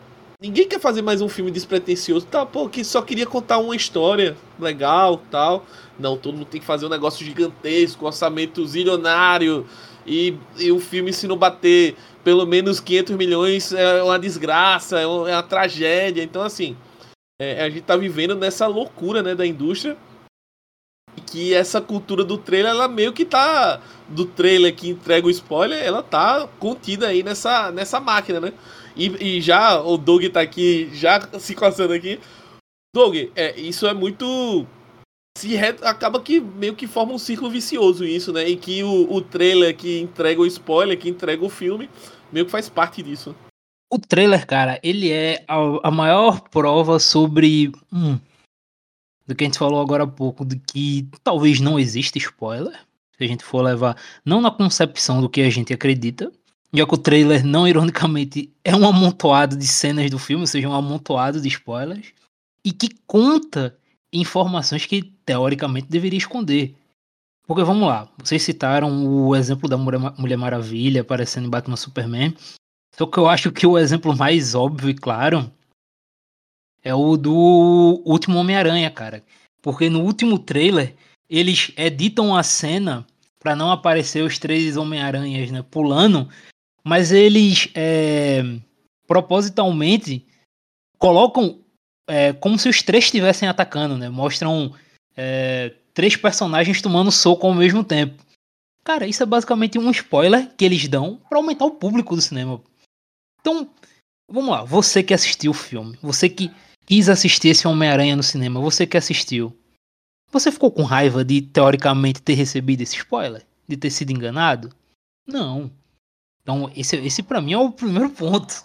[0.41, 2.25] ninguém quer fazer mais um filme despretensioso.
[2.25, 5.65] Tá, pô, que só queria contar uma história legal tal.
[5.99, 9.65] Não, todo mundo tem que fazer um negócio gigantesco, orçamento zilionário.
[10.07, 11.95] E, e o filme, se não bater
[12.29, 16.21] pelo menos 500 milhões é uma desgraça, é uma, é tragédia.
[16.21, 16.77] Então, assim,
[17.41, 19.97] é, a gente tá vivendo nessa loucura né, da indústria.
[21.17, 23.81] E que essa cultura do trailer, ela meio que tá.
[24.07, 28.53] Do trailer que entrega o spoiler, ela tá contida aí nessa, nessa máquina, né?
[28.95, 32.19] E, e já o Doug tá aqui, já se coçando aqui.
[32.95, 34.67] Doug, é, isso é muito
[35.39, 35.75] se re...
[35.83, 38.49] acaba que meio que forma um ciclo vicioso isso, né?
[38.49, 41.89] Em que o, o trailer que entrega o spoiler, que entrega o filme,
[42.31, 43.35] meio que faz parte disso.
[43.91, 47.71] O trailer, cara, ele é a, a maior prova sobre.
[47.91, 48.19] Hum,
[49.25, 52.79] do que a gente falou agora há pouco, de que talvez não exista spoiler.
[53.17, 56.31] Se a gente for levar, não na concepção do que a gente acredita,
[56.73, 60.69] já que o trailer, não ironicamente, é um amontoado de cenas do filme, ou seja,
[60.69, 62.13] um amontoado de spoilers,
[62.63, 63.77] e que conta
[64.11, 66.75] informações que teoricamente deveria esconder.
[67.49, 72.37] Porque vamos lá, vocês citaram o exemplo da Mulher Maravilha aparecendo em Batman Superman.
[72.95, 75.51] Só que eu acho que o exemplo mais óbvio e claro
[76.83, 77.33] é o do
[78.05, 79.23] último Homem-Aranha, cara.
[79.63, 80.95] Porque no último trailer
[81.27, 83.03] eles editam a cena
[83.39, 86.29] para não aparecer os três Homem-Aranhas né, pulando,
[86.83, 88.43] mas eles é,
[89.07, 90.23] propositalmente
[90.99, 91.61] colocam
[92.07, 94.07] é, como se os três estivessem atacando, né?
[94.07, 94.71] Mostram
[95.17, 98.23] é, três personagens tomando soco ao mesmo tempo.
[98.85, 102.61] Cara, isso é basicamente um spoiler que eles dão para aumentar o público do cinema.
[103.41, 103.69] Então,
[104.25, 106.49] vamos lá, você que assistiu o filme, você que
[106.85, 109.53] quis assistir esse Homem-Aranha no cinema, você que assistiu,
[110.31, 113.45] você ficou com raiva de teoricamente ter recebido esse spoiler?
[113.67, 114.73] De ter sido enganado?
[115.27, 115.69] Não.
[116.41, 118.63] Então, esse, esse para mim é o primeiro ponto.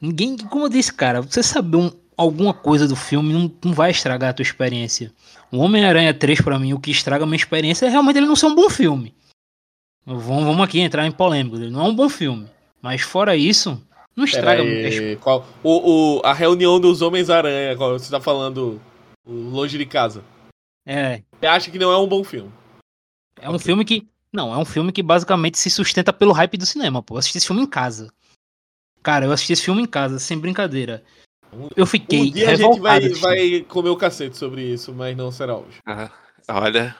[0.00, 3.90] Ninguém, como eu disse, cara, você saber um, alguma coisa do filme não, não vai
[3.90, 5.12] estragar a tua experiência.
[5.50, 8.36] O Homem-Aranha 3, para mim, o que estraga a minha experiência é realmente ele não
[8.36, 9.14] ser um bom filme.
[10.04, 11.56] Vamos, vamos aqui entrar em polêmica.
[11.56, 12.48] Ele não é um bom filme.
[12.80, 13.82] Mas fora isso,
[14.14, 15.20] não estraga muito.
[15.20, 18.80] Qual, o, o, a reunião dos Homens-Aranha, você tá falando
[19.26, 20.24] longe de casa.
[20.86, 21.22] É.
[21.38, 22.50] Você acha que não é um bom filme?
[23.40, 23.66] É um okay.
[23.66, 24.08] filme que.
[24.32, 27.14] Não, é um filme que basicamente se sustenta pelo hype do cinema, pô.
[27.14, 28.12] Eu assisti esse filme em casa.
[29.02, 31.02] Cara, eu assisti esse filme em casa, sem brincadeira.
[31.76, 32.20] Eu fiquei.
[32.20, 35.78] Um dia a gente vai, vai comer o cacete sobre isso, mas não será hoje.
[35.86, 36.10] Ah,
[36.48, 36.94] olha.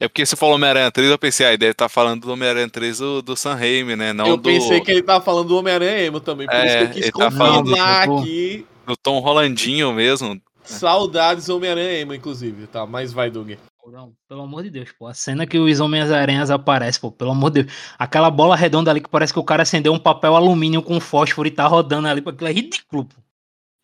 [0.00, 2.70] É porque você falou Homem-Aranha 3, eu pensei, ah, ele deve estar falando do Homem-Aranha
[2.70, 4.14] 3 do, do Sam Raimi, né?
[4.14, 6.76] Não eu do, pensei que ele tava falando do Homem-Aranha Emo também, por É, isso
[6.78, 8.66] que eu quis ele tá falando do- aqui.
[8.86, 10.40] do Tom Rolandinho mesmo.
[10.64, 12.86] Saudades Homem-Aranha Emo, inclusive, tá?
[12.86, 13.50] Mas vai, Doug.
[13.90, 15.06] Não, pelo amor de Deus, pô.
[15.06, 17.74] A cena que os Homens-Aranhas aparecem, pô, pelo amor de Deus.
[17.98, 21.48] Aquela bola redonda ali que parece que o cara acendeu um papel alumínio com fósforo
[21.48, 23.16] e tá rodando ali, pô, aquilo é ridículo, pô.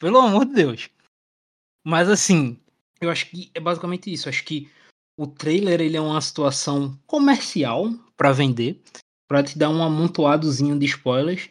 [0.05, 0.91] Pelo amor de Deus.
[1.83, 2.59] Mas assim,
[3.01, 4.29] eu acho que é basicamente isso.
[4.29, 4.69] Acho que
[5.19, 8.83] o trailer ele é uma situação comercial pra vender,
[9.27, 11.49] pra te dar um amontoadozinho de spoilers.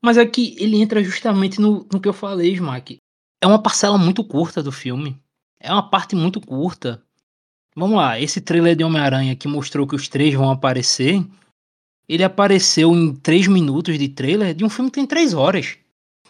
[0.00, 2.98] Mas é que ele entra justamente no, no que eu falei, Smack.
[3.42, 5.20] É uma parcela muito curta do filme.
[5.58, 7.02] É uma parte muito curta.
[7.74, 11.26] Vamos lá, esse trailer de Homem-Aranha que mostrou que os três vão aparecer,
[12.08, 15.76] ele apareceu em três minutos de trailer de um filme que tem três horas.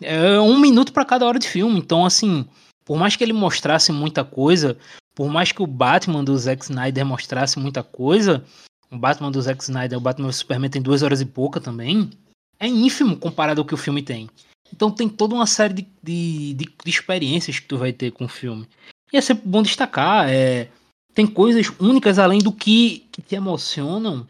[0.01, 1.79] É um minuto para cada hora de filme.
[1.79, 2.47] Então, assim,
[2.85, 4.77] por mais que ele mostrasse muita coisa,
[5.15, 8.45] por mais que o Batman do Zack Snyder mostrasse muita coisa,
[8.91, 12.11] o Batman do Zack Snyder, o Batman vs Superman tem duas horas e pouca também,
[12.59, 14.29] é ínfimo comparado ao que o filme tem.
[14.73, 18.25] Então tem toda uma série de, de, de- de experiências que tu vai ter com
[18.25, 18.67] o filme.
[19.13, 20.69] E é sempre bom destacar, é,
[21.13, 24.27] tem coisas únicas além do que, que te emocionam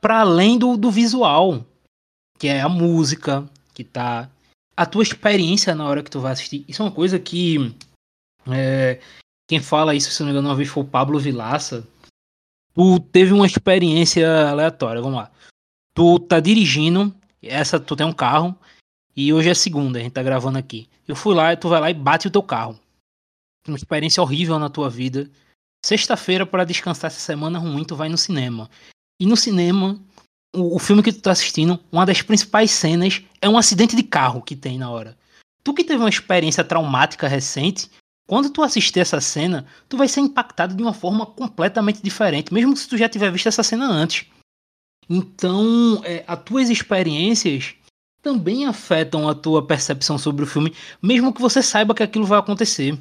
[0.00, 1.64] para além do, do visual,
[2.38, 4.30] que é a música, que tá
[4.76, 6.64] a tua experiência na hora que tu vai assistir.
[6.66, 7.74] Isso é uma coisa que
[8.46, 9.00] é,
[9.48, 11.86] quem fala isso, se não me engano, uma vez foi o Pablo Vilaça.
[12.74, 15.30] Tu teve uma experiência aleatória, vamos lá.
[15.94, 18.56] Tu tá dirigindo, essa tu tem um carro
[19.14, 20.88] e hoje é segunda, a gente tá gravando aqui.
[21.06, 22.78] Eu fui lá, tu vai lá e bate o teu carro.
[23.68, 25.30] Uma experiência horrível na tua vida.
[25.84, 28.70] Sexta-feira, para descansar essa semana ruim, tu vai no cinema.
[29.20, 30.00] E no cinema,
[30.54, 34.02] o, o filme que tu tá assistindo, uma das principais cenas é um acidente de
[34.02, 35.16] carro que tem na hora.
[35.64, 37.90] Tu que teve uma experiência traumática recente,
[38.26, 42.76] quando tu assistir essa cena, tu vai ser impactado de uma forma completamente diferente, mesmo
[42.76, 44.26] se tu já tiver visto essa cena antes.
[45.08, 47.74] Então, é, as tuas experiências
[48.22, 52.38] também afetam a tua percepção sobre o filme, mesmo que você saiba que aquilo vai
[52.38, 52.98] acontecer.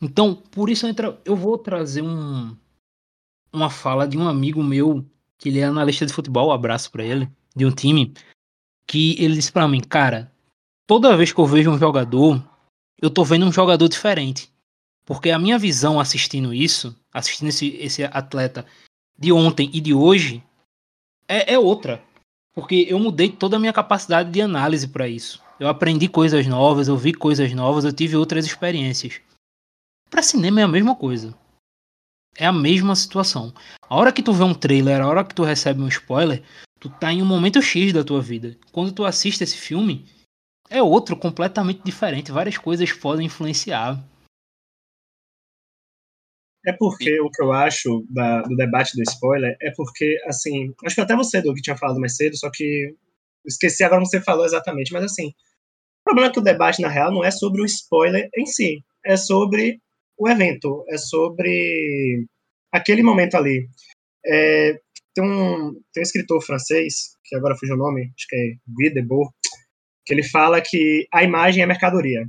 [0.00, 2.56] Então, por isso entra, eu vou trazer um,
[3.52, 5.04] uma fala de um amigo meu,
[5.38, 8.12] que ele é analista de futebol, um abraço pra ele, de um time,
[8.86, 10.32] que ele disse pra mim, cara,
[10.86, 12.42] toda vez que eu vejo um jogador,
[13.00, 14.50] eu tô vendo um jogador diferente.
[15.04, 18.66] Porque a minha visão assistindo isso, assistindo esse, esse atleta
[19.18, 20.42] de ontem e de hoje,
[21.28, 22.02] é, é outra.
[22.52, 25.42] Porque eu mudei toda a minha capacidade de análise para isso.
[25.60, 29.20] Eu aprendi coisas novas, eu vi coisas novas, eu tive outras experiências.
[30.10, 31.34] Para cinema é a mesma coisa.
[32.38, 33.52] É a mesma situação.
[33.88, 36.42] A hora que tu vê um trailer, a hora que tu recebe um spoiler,
[36.78, 38.56] tu tá em um momento X da tua vida.
[38.72, 40.06] Quando tu assiste esse filme,
[40.68, 42.32] é outro completamente diferente.
[42.32, 44.02] Várias coisas podem influenciar.
[46.66, 50.96] É porque o que eu acho da- do debate do spoiler é porque, assim, acho
[50.96, 52.92] que até você, Doug, tinha falado mais cedo, só que
[53.46, 56.88] esqueci agora como você falou exatamente, mas assim, o problema é que o debate, na
[56.88, 59.80] real, não é sobre o spoiler em si, é sobre
[60.18, 62.24] o evento, é sobre
[62.72, 63.68] aquele momento ali.
[64.24, 64.78] É,
[65.14, 68.90] tem, um, tem um escritor francês, que agora fugiu o nome, acho que é Guy
[68.94, 69.30] Debord,
[70.04, 72.26] que ele fala que a imagem é mercadoria.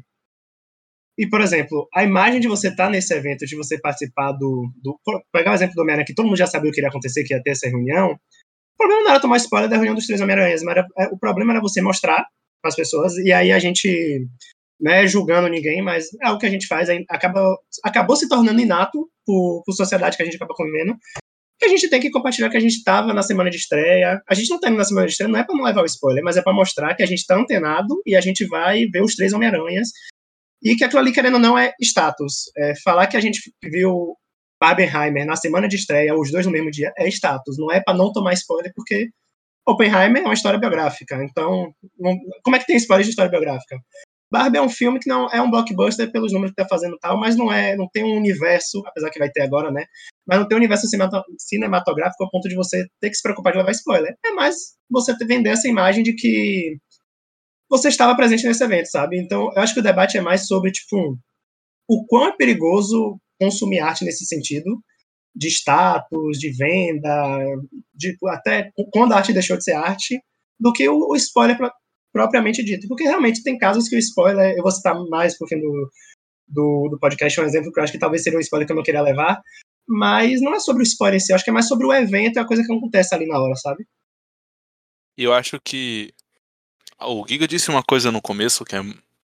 [1.17, 4.71] E, por exemplo, a imagem de você estar nesse evento, de você participar do.
[4.84, 5.00] do
[5.34, 7.34] pegar o exemplo do Homem-Aranha, que todo mundo já sabia o que iria acontecer, que
[7.34, 8.12] ia ter essa reunião.
[8.12, 11.17] O problema não era tomar spoiler da reunião dos três Homem-Aranhas, mas era- é, o
[11.17, 12.23] problema era você mostrar
[12.62, 14.28] para as pessoas, e aí a gente,
[14.80, 17.42] não é julgando ninguém, mas é o que a gente faz, acaba,
[17.84, 20.96] acabou se tornando inato por, por sociedade que a gente acaba convivendo,
[21.60, 24.21] que a gente tem que compartilhar que a gente estava na semana de estreia.
[24.30, 25.86] A gente não tá indo na semana de estreia, não é para não levar o
[25.86, 29.02] spoiler, mas é para mostrar que a gente está antenado e a gente vai ver
[29.02, 29.90] os três Homem-Aranhas
[30.63, 32.52] e que aquilo ali, querendo ou não, é status.
[32.56, 34.15] É, falar que a gente viu
[34.62, 37.58] Barbenheimer na semana de estreia, os dois no mesmo dia, é status.
[37.58, 39.10] Não é para não tomar spoiler, porque
[39.67, 41.23] Oppenheimer é uma história biográfica.
[41.23, 43.80] Então, não- como é que tem spoiler de história biográfica?
[44.32, 47.17] Barbie é um filme que não é um blockbuster pelos números que tá fazendo tal,
[47.17, 49.86] mas não é, não tem um universo, apesar que vai ter agora, né?
[50.28, 53.54] Mas não tem um universo cinemato- cinematográfico ao ponto de você ter que se preocupar
[53.54, 54.15] de levar spoiler.
[54.25, 54.56] É mais
[54.90, 56.78] você vender essa imagem de que
[57.69, 59.19] você estava presente nesse evento, sabe?
[59.19, 61.17] Então, eu acho que o debate é mais sobre, tipo,
[61.88, 64.82] o quão é perigoso consumir arte nesse sentido,
[65.36, 67.40] de status, de venda,
[67.94, 70.19] de até quando a arte deixou de ser arte,
[70.60, 71.58] do que o, o spoiler
[72.18, 72.88] propriamente dito.
[72.88, 75.92] Porque realmente tem casos que o spoiler, eu vou citar mais pro fim do,
[76.48, 78.84] do, podcast, um exemplo que eu acho que talvez seria um spoiler que eu não
[78.84, 79.40] queria levar,
[79.88, 81.94] mas não é sobre o spoiler em si, eu acho que é mais sobre o
[81.94, 83.86] evento e a coisa que acontece ali na hora, sabe?
[85.15, 86.12] E eu acho que
[87.00, 88.82] o Giga disse uma coisa no começo que é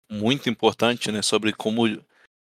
[0.09, 1.83] muito importante, né, sobre como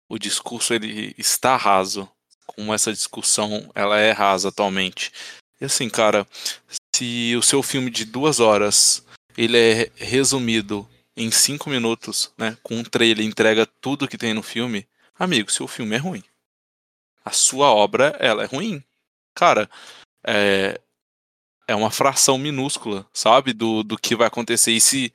[0.09, 2.09] o discurso ele está raso,
[2.47, 5.11] como essa discussão ela é rasa atualmente.
[5.61, 6.25] E assim, cara,
[6.95, 9.05] se o seu filme de duas horas
[9.39, 10.85] ele é resumido
[11.15, 14.85] em cinco minutos, né, com um trailer entrega tudo que tem no filme,
[15.17, 16.21] amigo, seu filme é ruim.
[17.23, 18.83] A sua obra ela é ruim,
[19.33, 19.69] cara.
[20.27, 20.77] É,
[21.65, 24.73] é uma fração minúscula, sabe, do, do que vai acontecer.
[24.73, 25.13] E se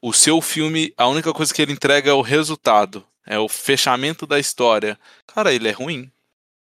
[0.00, 4.24] o seu filme, a única coisa que ele entrega é o resultado, é o fechamento
[4.24, 4.96] da história,
[5.26, 6.08] cara, ele é ruim.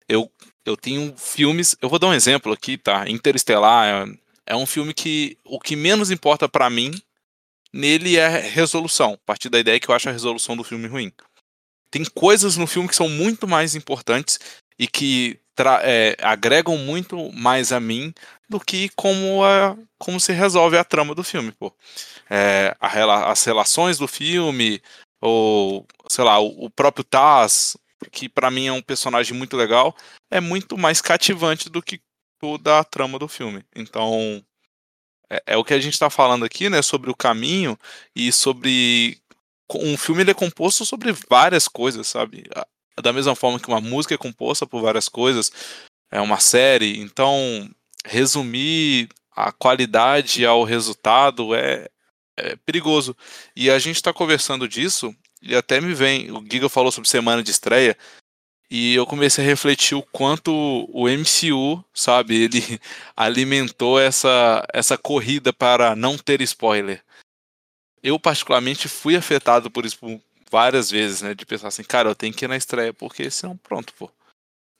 [0.07, 0.31] Eu,
[0.65, 3.09] eu tenho filmes, eu vou dar um exemplo aqui, tá?
[3.09, 4.07] Interestelar
[4.51, 6.91] é, um filme que o que menos importa para mim
[7.73, 11.09] nele é resolução, a partir da ideia que eu acho a resolução do filme ruim.
[11.89, 14.39] Tem coisas no filme que são muito mais importantes
[14.77, 15.39] e que
[15.83, 18.13] é, agregam muito mais a mim
[18.49, 21.73] do que como, a, como se resolve a trama do filme, pô.
[22.29, 24.81] É, a, as relações do filme,
[25.21, 27.77] ou, sei lá, o, o próprio Taz,
[28.11, 29.95] que para mim é um personagem muito legal,
[30.29, 32.01] é muito mais cativante do que
[32.41, 33.63] toda a trama do filme.
[33.75, 34.43] Então,
[35.29, 37.77] é, é o que a gente está falando aqui, né, sobre o caminho
[38.15, 39.17] e sobre
[39.73, 42.43] um filme ele é composto sobre várias coisas, sabe?
[43.01, 45.51] da mesma forma que uma música é composta por várias coisas,
[46.11, 47.69] é uma série, então
[48.05, 51.87] resumir a qualidade ao resultado é,
[52.37, 53.15] é perigoso.
[53.55, 57.41] E a gente está conversando disso, e até me vem, o Giga falou sobre semana
[57.41, 57.97] de estreia,
[58.73, 60.49] e eu comecei a refletir o quanto
[60.93, 62.59] o MCU, sabe, ele
[63.17, 67.03] alimentou essa, essa corrida para não ter spoiler.
[68.01, 69.99] Eu, particularmente, fui afetado por isso
[70.49, 71.35] várias vezes, né?
[71.35, 74.09] De pensar assim, cara, eu tenho que ir na estreia, porque senão, pronto, pô.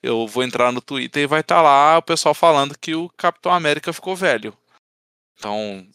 [0.01, 3.09] Eu vou entrar no Twitter e vai estar tá lá o pessoal falando que o
[3.09, 4.57] Capitão América ficou velho.
[5.37, 5.85] Então,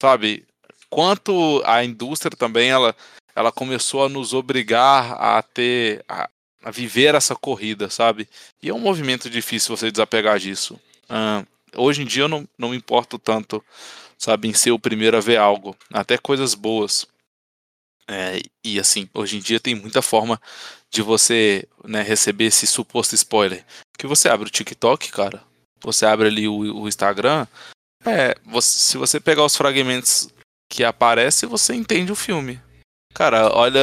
[0.00, 0.46] sabe,
[0.88, 2.96] quanto a indústria também, ela,
[3.36, 6.30] ela começou a nos obrigar a ter, a,
[6.62, 8.28] a viver essa corrida, sabe?
[8.62, 10.78] E é um movimento difícil você desapegar disso.
[11.04, 11.46] Uh,
[11.76, 13.64] hoje em dia eu não, não me importo tanto,
[14.18, 17.06] sabe, em ser o primeiro a ver algo, até coisas boas.
[18.08, 20.40] É, e assim, hoje em dia tem muita forma
[20.90, 23.64] de você né, receber esse suposto spoiler.
[23.96, 25.42] Que você abre o TikTok, cara,
[25.80, 27.46] você abre ali o, o Instagram,
[28.04, 30.28] é, você, se você pegar os fragmentos
[30.68, 32.60] que aparece, você entende o filme.
[33.14, 33.80] Cara, olha,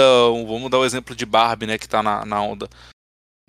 [0.47, 2.69] vamos dar o exemplo de Barbie, né, que tá na, na onda.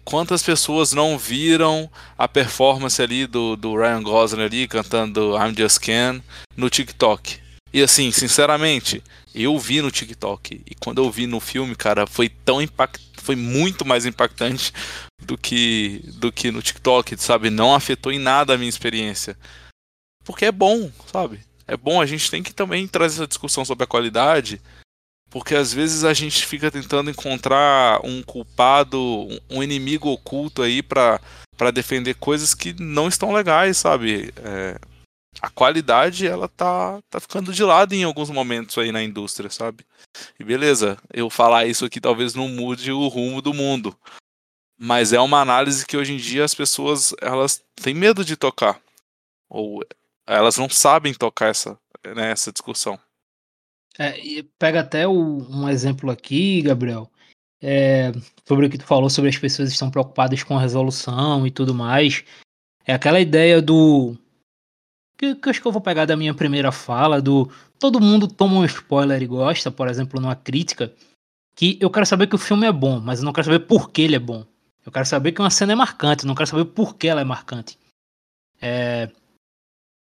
[0.05, 5.79] Quantas pessoas não viram a performance ali do, do Ryan Gosling ali cantando I'm Just
[5.79, 6.23] Ken
[6.57, 7.39] no TikTok?
[7.73, 9.03] E assim, sinceramente,
[9.35, 10.63] eu vi no TikTok.
[10.69, 13.01] E quando eu vi no filme, cara, foi tão impact...
[13.23, 14.73] foi muito mais impactante
[15.23, 17.51] do que do que no TikTok, sabe?
[17.51, 19.39] Não afetou em nada a minha experiência.
[20.25, 21.41] Porque é bom, sabe?
[21.67, 24.61] É bom, a gente tem que também trazer essa discussão sobre a qualidade,
[25.31, 28.99] porque às vezes a gente fica tentando encontrar um culpado,
[29.49, 31.21] um inimigo oculto aí para
[31.57, 34.33] para defender coisas que não estão legais, sabe?
[34.39, 34.81] É,
[35.43, 39.85] a qualidade ela tá, tá ficando de lado em alguns momentos aí na indústria, sabe?
[40.39, 43.95] E beleza, eu falar isso aqui talvez não mude o rumo do mundo.
[44.79, 48.81] Mas é uma análise que hoje em dia as pessoas elas têm medo de tocar.
[49.51, 49.85] Ou
[50.27, 51.79] elas não sabem tocar essa,
[52.17, 52.99] né, essa discussão.
[54.01, 57.11] É, pega até o, um exemplo aqui, Gabriel,
[57.61, 58.11] é,
[58.49, 61.51] sobre o que tu falou sobre as pessoas que estão preocupadas com a resolução e
[61.51, 62.25] tudo mais.
[62.87, 64.17] É aquela ideia do
[65.19, 68.55] que, que acho que eu vou pegar da minha primeira fala, do todo mundo toma
[68.55, 70.91] um spoiler e gosta, por exemplo, numa crítica,
[71.55, 73.91] que eu quero saber que o filme é bom, mas eu não quero saber por
[73.91, 74.47] que ele é bom.
[74.87, 77.25] Eu quero saber que uma cena é marcante, não quero saber por que ela é
[77.25, 77.79] marcante.
[78.63, 79.11] É,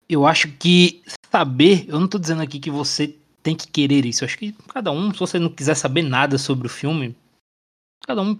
[0.09, 3.15] eu acho que saber, eu não tô dizendo aqui que você
[3.45, 4.23] tem que querer isso.
[4.23, 7.15] Eu acho que cada um, se você não quiser saber nada sobre o filme,
[8.03, 8.33] cada um,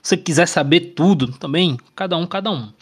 [0.00, 2.72] se você quiser saber tudo também, cada um, cada um.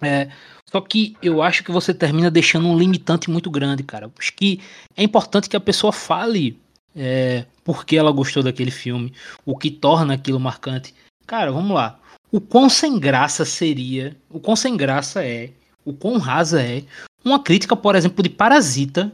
[0.00, 0.28] É,
[0.68, 4.10] só que eu acho que você termina deixando um limitante muito grande, cara.
[4.18, 4.60] Acho que
[4.96, 6.60] é importante que a pessoa fale
[6.96, 9.14] é, por que ela gostou daquele filme,
[9.46, 10.92] o que torna aquilo marcante.
[11.24, 12.00] Cara, vamos lá.
[12.32, 15.52] O quão sem graça seria, o quão sem graça é,
[15.84, 16.82] o quão rasa é
[17.24, 19.12] uma crítica, por exemplo, de Parasita,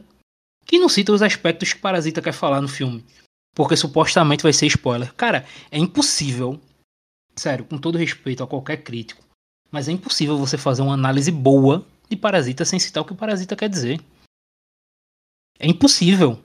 [0.69, 3.03] que não cita os aspectos que Parasita quer falar no filme,
[3.55, 5.11] porque supostamente vai ser spoiler.
[5.15, 6.61] Cara, é impossível,
[7.35, 9.23] sério, com todo respeito a qualquer crítico,
[9.71, 13.15] mas é impossível você fazer uma análise boa de Parasita sem citar o que o
[13.15, 13.99] Parasita quer dizer.
[15.57, 16.39] É impossível.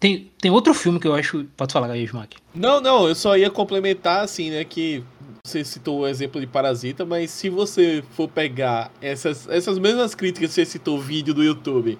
[0.00, 1.44] Tem, tem outro filme que eu acho.
[1.56, 2.38] Pode falar, Gaio Smack.
[2.52, 5.04] Não, não, eu só ia complementar, assim, né, que
[5.46, 10.50] você citou o exemplo de Parasita, mas se você for pegar essas, essas mesmas críticas
[10.50, 11.96] que você citou vídeo do YouTube,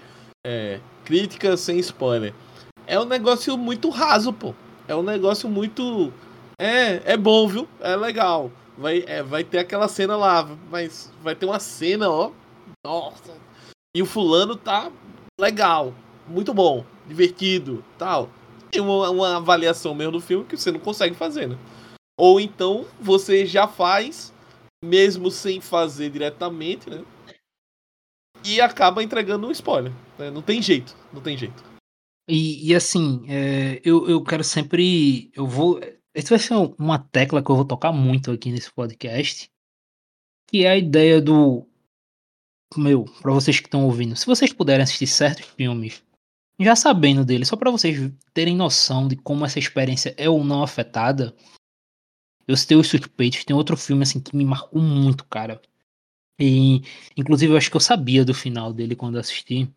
[0.47, 2.33] é, críticas sem spoiler,
[2.87, 4.55] é um negócio muito raso, pô.
[4.87, 6.13] É um negócio muito.
[6.57, 7.69] É, é bom, viu?
[7.81, 8.53] É legal.
[8.79, 12.31] Vai, é, vai ter aquela cena lá, mas vai ter uma cena, ó.
[12.87, 13.35] Nossa.
[13.97, 14.93] E o fulano tá
[15.41, 15.93] legal,
[16.29, 18.31] muito bom, divertido, tal.
[18.71, 21.59] Tem uma, uma avaliação mesmo do filme que você não consegue fazer, né?
[22.19, 24.33] Ou então você já faz,
[24.85, 27.03] mesmo sem fazer diretamente, né?
[28.47, 29.93] E acaba entregando um spoiler.
[30.19, 30.31] Né?
[30.31, 31.65] Não tem jeito, não tem jeito.
[32.29, 35.31] E, e assim, é, eu, eu quero sempre.
[35.35, 35.81] Eu vou.
[36.15, 39.51] Essa vai ser uma tecla que eu vou tocar muito aqui nesse podcast.
[40.49, 41.67] Que é a ideia do.
[42.77, 46.03] Meu, para vocês que estão ouvindo, se vocês puderem assistir certos filmes,
[46.59, 50.63] já sabendo dele, só para vocês terem noção de como essa experiência é ou não
[50.63, 51.35] afetada.
[52.47, 55.61] Eu citei os suspeitos, tem outro filme assim que me marcou muito, cara.
[56.39, 56.83] E
[57.17, 59.69] inclusive eu acho que eu sabia do final dele quando assisti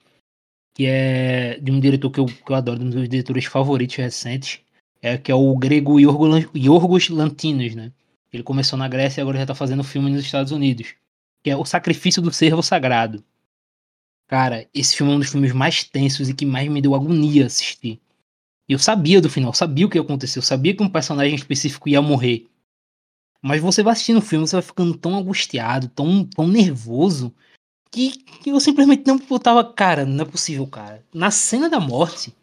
[0.79, 3.97] que é de um diretor que eu, que eu adoro, um dos meus diretores favoritos
[3.97, 4.61] recentes,
[5.01, 7.91] é, que é o grego Yorgos Lantinos, né?
[8.31, 10.95] Ele começou na Grécia e agora já tá fazendo filme nos Estados Unidos,
[11.43, 13.21] que é O Sacrifício do Servo Sagrado.
[14.25, 17.47] Cara, esse filme é um dos filmes mais tensos e que mais me deu agonia
[17.47, 17.99] assistir.
[18.67, 21.89] Eu sabia do final, sabia o que ia acontecer, eu sabia que um personagem específico
[21.89, 22.47] ia morrer.
[23.41, 27.33] Mas você vai assistindo o filme, você vai ficando tão angustiado, tão, tão nervoso,
[27.91, 31.03] que, que eu simplesmente não botava, cara, não é possível, cara.
[31.13, 32.33] Na cena da morte,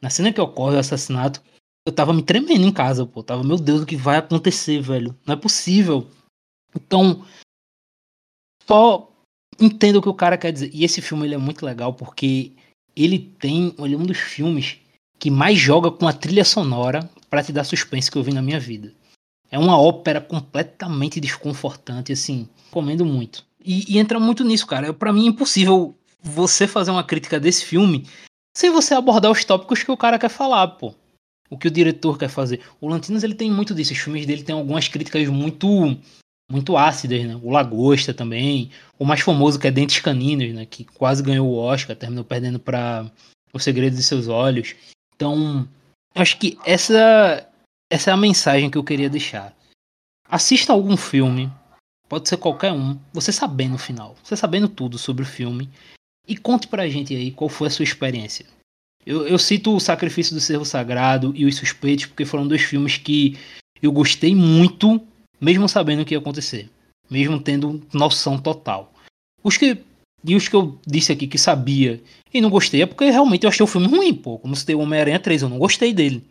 [0.00, 1.42] na cena que ocorre o assassinato,
[1.86, 3.22] eu tava me tremendo em casa, pô.
[3.22, 5.16] Tava, meu Deus, o que vai acontecer, velho?
[5.24, 6.10] Não é possível.
[6.74, 7.24] Então,
[8.66, 9.12] só
[9.60, 10.70] entendo o que o cara quer dizer.
[10.72, 12.52] E esse filme ele é muito legal porque
[12.94, 14.78] ele tem, ele é um dos filmes
[15.18, 18.42] que mais joga com a trilha sonora para te dar suspense que eu vi na
[18.42, 18.92] minha vida.
[19.56, 23.42] É uma ópera completamente desconfortante, assim, comendo muito.
[23.64, 24.92] E, e entra muito nisso, cara.
[24.92, 28.06] Para mim é impossível você fazer uma crítica desse filme
[28.54, 30.94] sem você abordar os tópicos que o cara quer falar, pô.
[31.48, 32.60] O que o diretor quer fazer.
[32.82, 33.94] O Lantinos ele tem muito disso.
[33.94, 35.96] Os filmes dele tem algumas críticas muito
[36.52, 37.40] muito ácidas, né?
[37.42, 38.70] O Lagosta também.
[38.98, 40.66] O mais famoso que é Dentes Caninos, né?
[40.66, 43.10] Que quase ganhou o Oscar, terminou perdendo para
[43.54, 44.74] O Segredo de Seus Olhos.
[45.14, 45.66] Então,
[46.14, 47.45] acho que essa
[47.90, 49.56] essa é a mensagem que eu queria deixar.
[50.28, 51.50] Assista algum filme
[52.08, 52.98] Pode ser qualquer um.
[53.12, 54.16] Você sabendo o final.
[54.22, 55.68] Você sabendo tudo sobre o filme.
[56.26, 58.46] E conte pra gente aí qual foi a sua experiência.
[59.04, 62.96] Eu, eu cito o Sacrifício do Servo Sagrado e Os Suspeitos, porque foram dois filmes
[62.96, 63.38] que
[63.80, 65.00] eu gostei muito,
[65.40, 66.68] mesmo sabendo o que ia acontecer.
[67.08, 68.92] Mesmo tendo noção total.
[69.42, 69.78] Os que.
[70.24, 72.02] E os que eu disse aqui que sabia
[72.34, 74.38] e não gostei é porque realmente eu achei o filme ruim, pô.
[74.38, 76.24] Como se o Homem-Aranha 3, eu não gostei dele.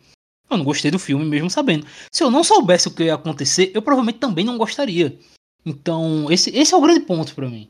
[0.48, 1.86] Eu não gostei do filme mesmo sabendo.
[2.10, 5.18] Se eu não soubesse o que ia acontecer, eu provavelmente também não gostaria.
[5.64, 7.68] Então, esse, esse é o grande ponto para mim.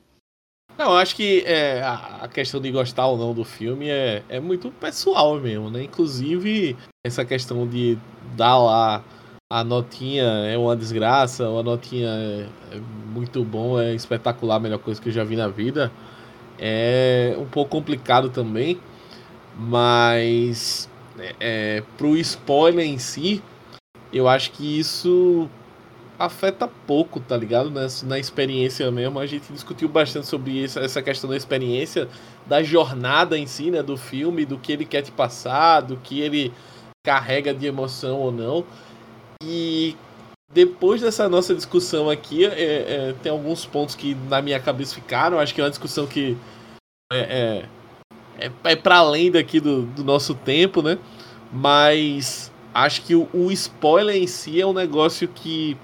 [0.77, 4.39] Não, eu acho que é, a questão de gostar ou não do filme é, é
[4.39, 5.85] muito pessoal mesmo, né?
[5.85, 7.97] Inclusive, essa questão de
[8.37, 9.03] dar lá
[9.51, 12.81] a notinha é uma desgraça, ou a notinha é, é
[13.13, 15.91] muito bom, é espetacular, a melhor coisa que eu já vi na vida,
[16.59, 18.79] é um pouco complicado também,
[19.57, 23.43] mas é, é pro spoiler em si,
[24.13, 25.49] eu acho que isso
[26.19, 27.71] afeta pouco, tá ligado?
[27.71, 29.19] Nessa, na experiência mesmo.
[29.19, 32.09] A gente discutiu bastante sobre isso, essa questão da experiência,
[32.47, 33.83] da jornada em si, né?
[33.83, 36.53] Do filme, do que ele quer te passar, do que ele
[37.05, 38.65] carrega de emoção ou não.
[39.43, 39.97] E
[40.53, 45.39] depois dessa nossa discussão aqui, é, é, tem alguns pontos que na minha cabeça ficaram.
[45.39, 46.37] Acho que é uma discussão que
[47.13, 47.65] é,
[48.39, 50.99] é, é, para além daqui do, do nosso tempo, né?
[51.53, 55.77] Mas acho que o, o spoiler em si é um negócio que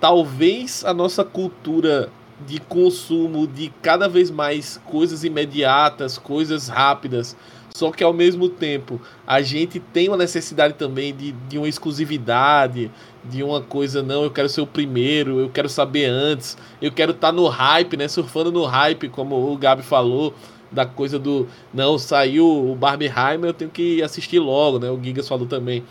[0.00, 2.10] talvez a nossa cultura
[2.46, 7.36] de consumo de cada vez mais coisas imediatas, coisas rápidas,
[7.76, 12.90] só que ao mesmo tempo a gente tem uma necessidade também de, de uma exclusividade,
[13.24, 17.12] de uma coisa, não, eu quero ser o primeiro, eu quero saber antes, eu quero
[17.12, 18.06] estar tá no hype, né?
[18.06, 20.34] Surfando no hype, como o Gabi falou,
[20.74, 24.90] da coisa do não, saiu o Barbenheimer, eu tenho que assistir logo, né?
[24.90, 25.84] O Gigas falou também.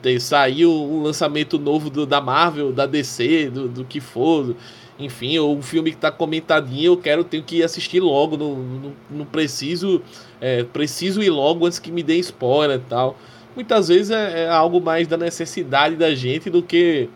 [0.00, 4.56] Tem, saiu um lançamento novo do, da Marvel, da DC, do, do que for.
[4.98, 8.36] Enfim, ou um filme que tá comentadinho, eu quero, tenho que assistir logo.
[8.36, 10.00] Não, não, não preciso.
[10.40, 13.16] É, preciso ir logo antes que me dê spoiler e tal.
[13.54, 17.08] Muitas vezes é, é algo mais da necessidade da gente do que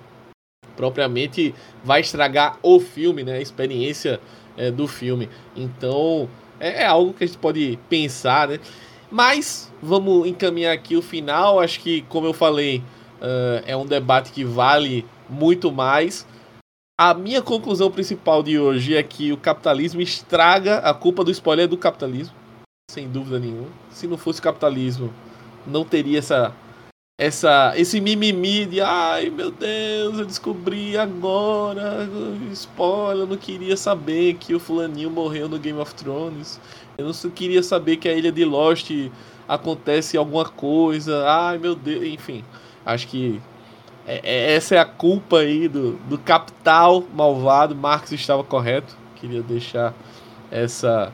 [0.76, 3.38] propriamente vai estragar o filme, né?
[3.38, 4.20] A experiência
[4.56, 5.28] é, do filme.
[5.56, 6.28] Então,
[6.60, 8.60] é, é, algo que a gente pode pensar, né?
[9.10, 11.60] Mas vamos encaminhar aqui o final.
[11.60, 12.78] Acho que, como eu falei,
[13.20, 16.26] uh, é um debate que vale muito mais.
[17.00, 21.64] A minha conclusão principal de hoje é que o capitalismo estraga a culpa do spoiler
[21.64, 22.34] é do capitalismo,
[22.90, 23.68] sem dúvida nenhuma.
[23.90, 25.14] Se não fosse o capitalismo,
[25.66, 26.52] não teria essa
[27.18, 32.08] essa esse mimimi de ai meu Deus, eu descobri agora,
[32.52, 36.60] spoiler, eu não queria saber que o fulaninho morreu no Game of Thrones.
[36.96, 38.92] Eu não queria saber que a ilha de Lost
[39.48, 41.24] acontece alguma coisa.
[41.26, 42.44] Ai meu Deus, enfim.
[42.86, 43.40] Acho que
[44.06, 47.74] é, é, essa é a culpa aí do, do capital malvado.
[47.74, 48.96] Marx estava correto.
[49.16, 49.92] Queria deixar
[50.52, 51.12] essa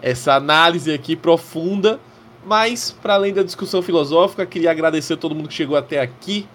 [0.00, 2.00] essa análise aqui profunda
[2.44, 6.48] mas, para além da discussão filosófica, queria agradecer a todo mundo que chegou até aqui.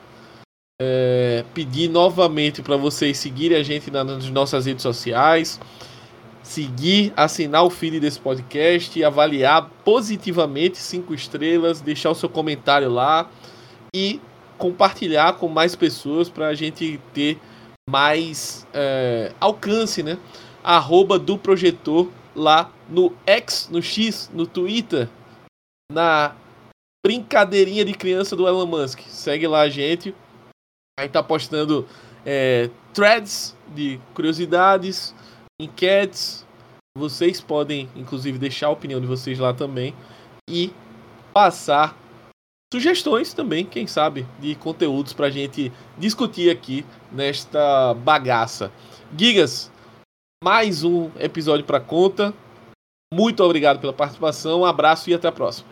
[0.82, 5.58] É, pedir novamente para vocês seguirem a gente nas nossas redes sociais,
[6.44, 13.30] seguir, assinar o feed desse podcast, avaliar positivamente cinco estrelas, deixar o seu comentário lá
[13.96, 14.20] e
[14.58, 17.40] compartilhar com mais pessoas para a gente ter
[17.90, 20.18] mais é, alcance, né?
[20.62, 25.08] Arroba do projetor lá no X, no X, no Twitter
[25.92, 26.36] na
[27.06, 29.02] brincadeirinha de criança do Elon Musk.
[29.08, 30.16] Segue lá a gente.
[30.98, 31.88] A gente tá postando
[32.26, 35.14] é, threads de curiosidades,
[35.62, 36.46] enquetes.
[36.98, 39.94] Vocês podem, inclusive, deixar a opinião de vocês lá também.
[40.50, 40.74] E
[41.34, 41.98] passar
[42.74, 48.72] sugestões também, quem sabe, de conteúdos pra gente discutir aqui nesta bagaça.
[49.18, 49.72] Gigas,
[50.44, 52.34] mais um episódio para conta.
[53.16, 55.70] Muito obrigado pela participação, um abraço e até a próxima.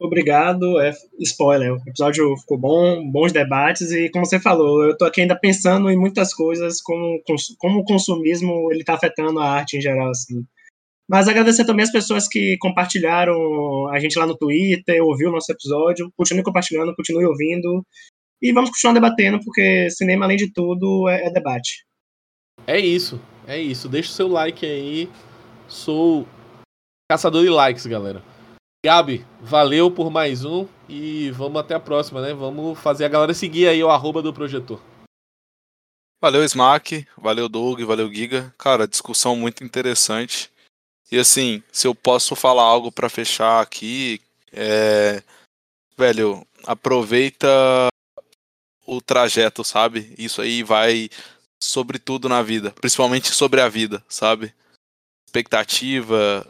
[0.00, 1.72] Obrigado, é spoiler.
[1.72, 5.90] O episódio ficou bom, bons debates e como você falou, eu tô aqui ainda pensando
[5.90, 7.20] em muitas coisas como,
[7.58, 10.44] como o consumismo ele tá afetando a arte em geral assim.
[11.08, 15.50] Mas agradecer também as pessoas que compartilharam a gente lá no Twitter, ouviu o nosso
[15.50, 16.12] episódio.
[16.16, 17.84] Continue compartilhando, continue ouvindo.
[18.40, 21.84] E vamos continuar debatendo, porque cinema, além de tudo, é, é debate.
[22.68, 23.88] É isso, é isso.
[23.88, 25.08] Deixa o seu like aí.
[25.70, 26.26] Sou
[27.08, 28.20] caçador de likes, galera.
[28.84, 32.34] Gabi, valeu por mais um e vamos até a próxima, né?
[32.34, 34.80] Vamos fazer a galera seguir aí o arroba do projetor.
[36.20, 38.52] Valeu, Smack, valeu, Doug, valeu, Giga.
[38.58, 40.50] Cara, discussão muito interessante.
[41.10, 44.20] E assim, se eu posso falar algo para fechar aqui,
[44.52, 45.22] é...
[45.96, 47.46] velho, aproveita
[48.84, 50.12] o trajeto, sabe?
[50.18, 51.08] Isso aí vai
[51.62, 54.52] sobre tudo na vida, principalmente sobre a vida, sabe?
[55.30, 56.44] Expectativa,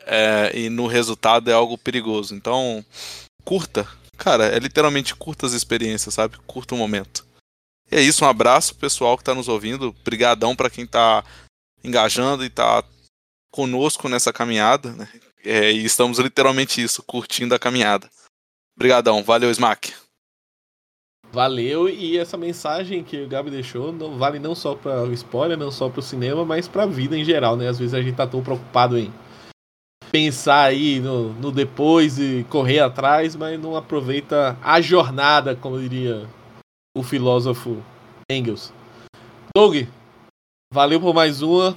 [0.00, 2.34] é, e no resultado é algo perigoso.
[2.34, 2.84] Então,
[3.46, 3.88] curta.
[4.18, 6.36] Cara, é literalmente curta as experiências, sabe?
[6.46, 7.26] Curta o momento.
[7.90, 9.96] E é isso, um abraço pessoal que está nos ouvindo.
[10.04, 11.24] Brigadão para quem está
[11.82, 12.84] engajando e está
[13.50, 14.92] conosco nessa caminhada.
[14.92, 15.08] Né?
[15.42, 18.10] É, e estamos literalmente isso, curtindo a caminhada.
[18.76, 19.94] Brigadão, valeu, Smack.
[21.32, 25.56] Valeu, e essa mensagem que o Gabi deixou não vale não só para o spoiler,
[25.56, 27.68] não só para o cinema, mas para a vida em geral, né?
[27.68, 29.12] Às vezes a gente tá tão preocupado em
[30.10, 36.28] pensar aí no, no depois e correr atrás, mas não aproveita a jornada, como diria
[36.96, 37.80] o filósofo
[38.28, 38.72] Engels.
[39.54, 39.86] Doug,
[40.72, 41.76] valeu por mais uma.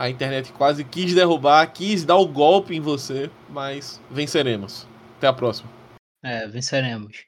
[0.00, 4.86] A internet quase quis derrubar, quis dar o golpe em você, mas venceremos.
[5.16, 5.70] Até a próxima.
[6.22, 7.27] É, venceremos.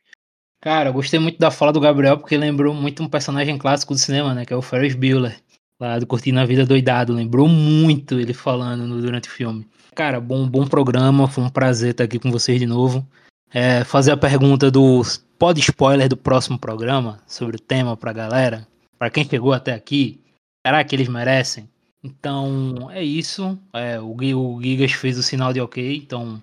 [0.60, 4.34] Cara, gostei muito da fala do Gabriel porque lembrou muito um personagem clássico do cinema,
[4.34, 4.44] né?
[4.44, 5.40] Que é o Ferris Bueller,
[5.80, 7.14] lá do Curtindo a Vida Doidado.
[7.14, 9.66] Lembrou muito ele falando no, durante o filme.
[9.94, 11.26] Cara, bom, bom programa.
[11.28, 13.06] Foi um prazer estar aqui com vocês de novo.
[13.52, 15.02] É, fazer a pergunta do
[15.38, 18.68] pode spoiler do próximo programa sobre o tema pra galera.
[18.98, 20.20] Para quem chegou até aqui,
[20.64, 21.66] será que eles merecem?
[22.04, 23.58] Então é isso.
[23.72, 25.96] É, o, o Gigas fez o sinal de ok.
[25.96, 26.40] Então,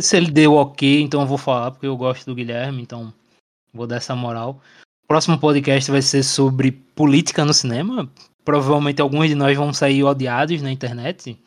[0.00, 2.80] se ele deu ok, então eu vou falar porque eu gosto do Guilherme.
[2.80, 3.12] Então,
[3.72, 4.60] vou dar essa moral.
[5.04, 8.10] O próximo podcast vai ser sobre política no cinema.
[8.44, 11.38] Provavelmente alguns de nós vão sair odiados na internet.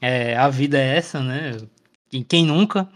[0.00, 1.56] É, a vida é essa, né?
[2.12, 2.88] E quem nunca?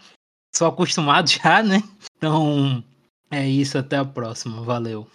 [0.54, 1.82] Sou acostumado já, né?
[2.16, 2.82] Então,
[3.30, 3.78] é isso.
[3.78, 4.62] Até a próxima.
[4.62, 5.06] Valeu.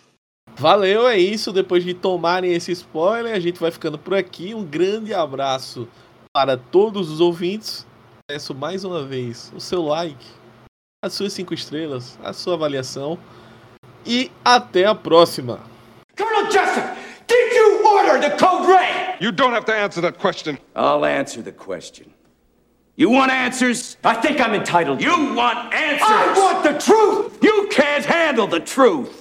[0.55, 1.51] Valeu, é isso.
[1.51, 4.53] Depois de tomarem esse spoiler, a gente vai ficando por aqui.
[4.53, 5.88] Um grande abraço
[6.34, 7.86] para todos os ouvintes.
[8.28, 10.26] Peço mais uma vez o seu like,
[11.03, 13.20] as suas cinco estrelas, a sua avaliação.
[14.06, 15.60] E até a próxima.
[16.16, 16.97] Colonel Jessup,
[17.28, 19.18] did you order the code red?
[19.20, 20.58] You don't have to answer that question.
[20.76, 22.14] I'll answer the question.
[22.95, 23.97] You want answers?
[24.04, 25.01] I think I'm entitled.
[25.01, 26.08] You want answers?
[26.08, 27.39] I want the truth!
[27.41, 29.12] You can't handle the truth!